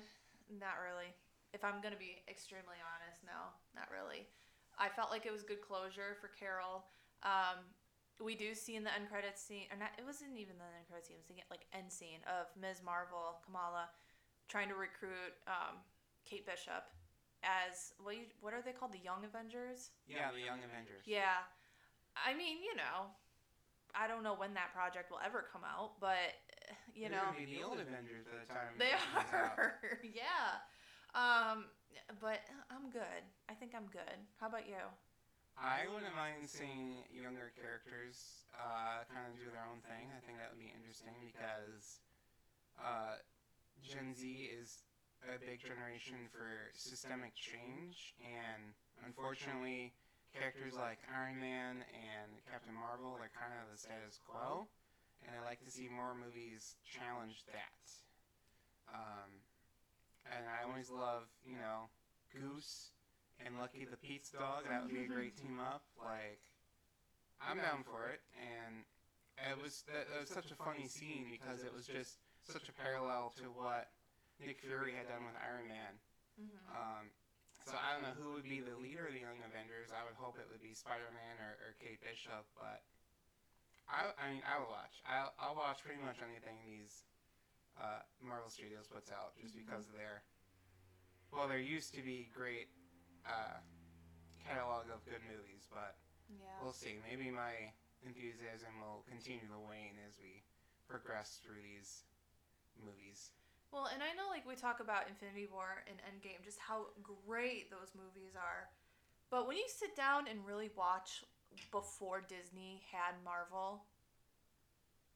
not 0.60 0.78
really. 0.86 1.10
If 1.54 1.64
I'm 1.64 1.82
gonna 1.82 2.00
be 2.00 2.24
extremely 2.30 2.78
honest, 2.84 3.24
no, 3.24 3.56
not 3.76 3.88
really. 3.92 4.28
I 4.78 4.90
felt 4.90 5.10
like 5.10 5.26
it 5.26 5.34
was 5.34 5.42
good 5.44 5.62
closure 5.62 6.18
for 6.22 6.30
Carol. 6.38 6.86
Um, 7.24 7.66
we 8.22 8.36
do 8.36 8.54
see 8.54 8.76
in 8.76 8.84
the 8.84 8.94
end 8.94 9.10
credits 9.10 9.42
scene, 9.42 9.70
or 9.72 9.78
not, 9.78 9.94
it 9.98 10.06
wasn't 10.06 10.38
even 10.38 10.58
the 10.58 10.66
end 10.70 10.86
credits 10.90 11.10
scene. 11.10 11.18
It 11.18 11.24
was 11.26 11.30
the 11.30 11.42
like 11.50 11.66
end 11.74 11.90
scene 11.90 12.22
of 12.26 12.50
Ms. 12.58 12.82
Marvel, 12.86 13.42
Kamala, 13.46 13.90
trying 14.50 14.70
to 14.70 14.78
recruit 14.78 15.34
um, 15.46 15.82
Kate 16.26 16.46
Bishop 16.46 16.90
as 17.46 17.94
what? 18.02 18.18
You, 18.18 18.26
what 18.42 18.54
are 18.54 18.62
they 18.62 18.74
called? 18.74 18.94
The 18.94 19.02
Young 19.02 19.26
Avengers. 19.26 19.94
Yeah, 20.10 20.34
the 20.34 20.42
Young 20.42 20.62
Avengers. 20.66 21.06
Yeah, 21.06 21.46
I 22.18 22.34
mean, 22.34 22.62
you 22.66 22.74
know, 22.74 23.14
I 23.94 24.10
don't 24.10 24.26
know 24.26 24.34
when 24.34 24.54
that 24.58 24.74
project 24.74 25.10
will 25.10 25.22
ever 25.22 25.46
come 25.46 25.62
out, 25.62 26.02
but 26.02 26.38
you 26.94 27.10
They're 27.10 27.18
know, 27.22 27.34
gonna 27.34 27.46
be 27.46 27.50
the 27.50 27.62
old 27.64 27.78
Avengers 27.80 28.26
by 28.26 28.42
the 28.42 28.50
time 28.50 28.74
they 28.78 28.94
it 28.94 29.02
out. 29.14 29.58
are. 29.58 29.78
yeah. 30.04 30.62
Um, 31.18 31.74
but 32.22 32.46
I'm 32.70 32.94
good. 32.94 33.26
I 33.50 33.58
think 33.58 33.74
I'm 33.74 33.90
good. 33.90 34.22
How 34.38 34.54
about 34.54 34.70
you? 34.70 34.78
I 35.58 35.90
wouldn't 35.90 36.14
mind 36.14 36.46
seeing 36.46 37.02
younger 37.10 37.50
characters 37.58 38.46
uh, 38.54 39.02
kind 39.10 39.26
of 39.26 39.34
do 39.34 39.50
their 39.50 39.66
own 39.66 39.82
thing. 39.90 40.14
I 40.14 40.22
think 40.22 40.38
that 40.38 40.54
would 40.54 40.62
be 40.62 40.70
interesting 40.70 41.18
because 41.26 42.06
uh, 42.78 43.18
Gen 43.82 44.14
Z 44.14 44.22
is 44.30 44.86
a 45.26 45.42
big 45.42 45.58
generation 45.66 46.30
for 46.30 46.70
systemic 46.78 47.34
change, 47.34 48.14
and 48.22 48.78
unfortunately, 49.02 49.98
characters 50.38 50.78
like 50.78 51.02
Iron 51.10 51.42
Man 51.42 51.82
and 51.90 52.30
Captain 52.46 52.78
Marvel 52.78 53.18
are 53.18 53.34
kind 53.34 53.58
of 53.58 53.74
the 53.74 53.82
status 53.82 54.22
quo, 54.22 54.70
and 55.26 55.34
I 55.34 55.42
like 55.42 55.66
to 55.66 55.74
see 55.74 55.90
more 55.90 56.14
movies 56.14 56.78
challenge 56.86 57.42
that. 57.50 57.82
Um, 58.94 59.42
always 60.78 60.94
love, 60.94 61.26
you 61.42 61.58
know, 61.58 61.90
Goose 62.30 62.94
and 63.42 63.58
Lucky 63.58 63.90
the 63.90 63.98
Pizza 63.98 64.38
Dog. 64.38 64.70
That 64.70 64.86
would 64.86 64.94
be 64.94 65.02
a 65.02 65.10
great 65.10 65.34
team 65.34 65.58
up. 65.58 65.82
Like, 65.98 66.38
I'm 67.42 67.58
down 67.58 67.82
for 67.82 68.14
it. 68.14 68.22
And 68.38 68.86
it 69.42 69.58
was 69.58 69.82
that, 69.90 70.06
that 70.14 70.22
was 70.22 70.30
such 70.30 70.54
a 70.54 70.58
funny 70.62 70.86
scene 70.86 71.34
because 71.34 71.66
it 71.66 71.74
was 71.74 71.90
just 71.90 72.22
such 72.46 72.70
a 72.70 72.76
parallel 72.78 73.34
to 73.42 73.50
what 73.58 73.90
Nick 74.38 74.62
Fury 74.62 74.94
had 74.94 75.10
done 75.10 75.26
with 75.26 75.34
Iron 75.42 75.66
Man. 75.66 75.94
Mm-hmm. 76.38 76.70
Um, 76.78 77.10
so 77.66 77.74
I 77.74 77.98
don't 77.98 78.06
know 78.06 78.14
who 78.14 78.38
would 78.38 78.46
be 78.46 78.62
the 78.62 78.78
leader 78.78 79.10
of 79.10 79.18
the 79.18 79.26
Young 79.26 79.42
Avengers. 79.42 79.90
I 79.90 80.06
would 80.06 80.14
hope 80.14 80.38
it 80.38 80.46
would 80.54 80.62
be 80.62 80.78
Spider 80.78 81.10
Man 81.10 81.42
or, 81.42 81.58
or 81.58 81.70
Kate 81.82 81.98
Bishop, 82.06 82.46
but 82.54 82.86
I, 83.90 84.14
I 84.14 84.30
mean, 84.30 84.46
I 84.46 84.62
will 84.62 84.70
watch. 84.70 85.02
I'll, 85.10 85.34
I'll 85.42 85.58
watch 85.58 85.82
pretty 85.82 86.00
much 86.06 86.22
anything 86.22 86.62
these 86.70 87.02
uh, 87.82 88.06
Marvel 88.22 88.54
Studios 88.54 88.86
puts 88.86 89.10
out 89.10 89.34
just 89.42 89.58
Mhm. 89.58 89.66
because 89.66 89.90
of 89.90 89.98
their. 89.98 90.22
Well, 91.32 91.48
there 91.48 91.60
used 91.60 91.94
to 91.96 92.02
be 92.02 92.30
great 92.34 92.70
uh, 93.26 93.60
catalog 94.46 94.86
of 94.94 95.04
good 95.06 95.22
movies, 95.28 95.68
but 95.70 95.98
Yeah. 96.30 96.46
we'll 96.62 96.74
see. 96.74 97.00
Maybe 97.08 97.30
my 97.32 97.74
enthusiasm 98.06 98.80
will 98.82 99.04
continue 99.08 99.48
to 99.48 99.60
wane 99.60 99.98
as 100.08 100.18
we 100.20 100.44
progress 100.88 101.40
through 101.44 101.62
these 101.62 102.04
movies. 102.84 103.32
Well, 103.72 103.88
and 103.94 104.02
I 104.02 104.14
know 104.14 104.30
like 104.30 104.48
we 104.48 104.56
talk 104.56 104.80
about 104.80 105.10
Infinity 105.10 105.48
War 105.52 105.84
and 105.88 105.98
Endgame, 106.00 106.44
just 106.44 106.60
how 106.60 106.88
great 107.04 107.70
those 107.70 107.92
movies 107.96 108.36
are. 108.36 108.70
But 109.30 109.48
when 109.48 109.58
you 109.58 109.68
sit 109.68 109.96
down 109.96 110.28
and 110.28 110.46
really 110.46 110.70
watch 110.76 111.26
before 111.72 112.22
Disney 112.22 112.82
had 112.92 113.16
Marvel, 113.26 113.84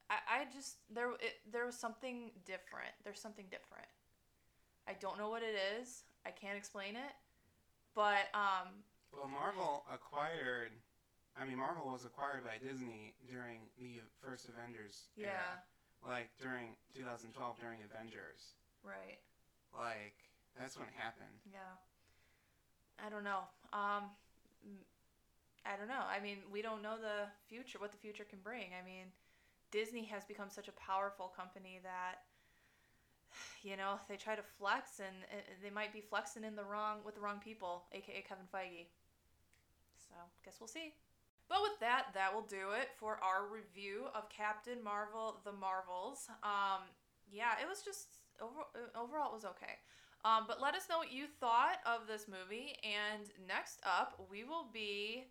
I, 0.10 0.16
I 0.28 0.46
just 0.52 0.78
there 0.94 1.12
it, 1.14 1.40
there 1.50 1.66
was 1.66 1.78
something 1.78 2.32
different. 2.46 2.92
There's 3.04 3.22
something 3.22 3.46
different. 3.50 3.88
I 4.88 4.94
don't 5.00 5.18
know 5.18 5.30
what 5.30 5.44
it 5.44 5.56
is. 5.80 6.04
I 6.26 6.32
can't 6.32 6.58
explain 6.58 6.96
it. 6.96 7.14
But 7.96 8.30
um 8.34 8.84
Well, 9.14 9.28
Marvel 9.28 9.86
acquired. 9.94 10.72
I 11.40 11.46
mean, 11.46 11.58
Marvel 11.58 11.92
was 11.92 12.04
acquired 12.06 12.44
by 12.44 12.58
Disney 12.60 13.14
during 13.30 13.62
the 13.80 14.02
first 14.22 14.50
Avengers. 14.50 15.08
yeah, 15.16 15.28
Era. 15.28 15.64
Like 16.18 16.30
during 16.42 16.76
2012, 16.96 17.60
during 17.60 17.80
Avengers. 17.84 18.56
right. 18.84 19.20
Like 19.78 20.16
that's 20.60 20.78
when 20.78 20.88
it 20.88 20.94
happened. 20.98 21.40
Yeah. 21.52 21.76
I 23.04 23.10
don't 23.10 23.24
know. 23.24 23.48
Um 23.74 24.12
I 25.66 25.78
don't 25.78 25.88
know. 25.88 26.04
I 26.10 26.20
mean, 26.20 26.38
we 26.52 26.62
don't 26.62 26.82
know 26.82 26.98
the 26.98 27.30
future, 27.48 27.78
what 27.78 27.92
the 27.92 27.98
future 27.98 28.24
can 28.28 28.40
bring. 28.44 28.74
I 28.74 28.84
mean, 28.84 29.14
Disney 29.72 30.04
has 30.06 30.26
become 30.26 30.50
such 30.50 30.68
a 30.68 30.72
powerful 30.74 31.28
company 31.28 31.80
that 31.84 32.26
you 33.64 33.78
know, 33.78 34.00
they 34.10 34.16
try 34.16 34.36
to 34.36 34.44
flex 34.58 35.00
and 35.00 35.16
they 35.64 35.70
might 35.70 35.94
be 35.94 36.02
flexing 36.02 36.44
in 36.44 36.56
the 36.56 36.64
wrong 36.64 37.00
with 37.06 37.16
the 37.16 37.22
wrong 37.22 37.40
people, 37.44 37.84
aka 37.94 38.24
Kevin 38.28 38.46
Feige. 38.54 38.88
So, 39.98 40.16
guess 40.44 40.58
we'll 40.60 40.68
see. 40.68 40.94
But 41.50 41.62
with 41.62 41.80
that, 41.82 42.08
that 42.14 42.34
will 42.34 42.48
do 42.48 42.72
it 42.80 42.90
for 42.98 43.20
our 43.22 43.46
review 43.46 44.06
of 44.16 44.30
Captain 44.30 44.82
Marvel: 44.84 45.42
The 45.44 45.52
Marvels. 45.52 46.30
Um, 46.44 46.88
yeah, 47.30 47.60
it 47.62 47.68
was 47.68 47.82
just 47.82 48.08
over, 48.42 48.64
overall 48.96 49.32
it 49.32 49.36
was 49.36 49.46
okay. 49.46 49.80
Um, 50.24 50.46
but 50.48 50.62
let 50.62 50.76
us 50.76 50.84
know 50.90 50.98
what 50.98 51.12
you 51.12 51.26
thought 51.40 51.78
of 51.86 52.08
this 52.08 52.28
movie. 52.28 52.76
And 52.84 53.28
next 53.48 53.82
up, 53.84 54.28
we 54.30 54.44
will 54.44 54.68
be. 54.72 55.26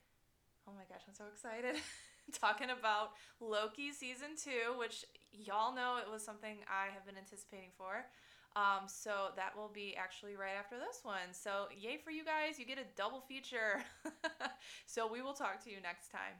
Oh 0.68 0.72
my 0.76 0.82
gosh, 0.88 1.02
I'm 1.08 1.14
so 1.14 1.24
excited. 1.32 1.80
Talking 2.32 2.70
about 2.70 3.12
Loki 3.40 3.92
season 3.92 4.36
two, 4.36 4.78
which 4.78 5.04
y'all 5.32 5.74
know 5.74 5.98
it 5.98 6.10
was 6.10 6.24
something 6.24 6.58
I 6.68 6.92
have 6.92 7.06
been 7.06 7.16
anticipating 7.16 7.70
for. 7.76 8.06
Um, 8.56 8.88
so 8.88 9.30
that 9.36 9.56
will 9.56 9.70
be 9.72 9.94
actually 9.96 10.34
right 10.34 10.58
after 10.58 10.74
this 10.76 11.00
one. 11.04 11.30
So, 11.32 11.68
yay 11.70 11.98
for 12.02 12.10
you 12.10 12.24
guys. 12.24 12.58
You 12.58 12.66
get 12.66 12.78
a 12.78 12.88
double 12.96 13.20
feature. 13.20 13.84
so, 14.86 15.06
we 15.06 15.22
will 15.22 15.34
talk 15.34 15.62
to 15.64 15.70
you 15.70 15.76
next 15.80 16.10
time. 16.10 16.34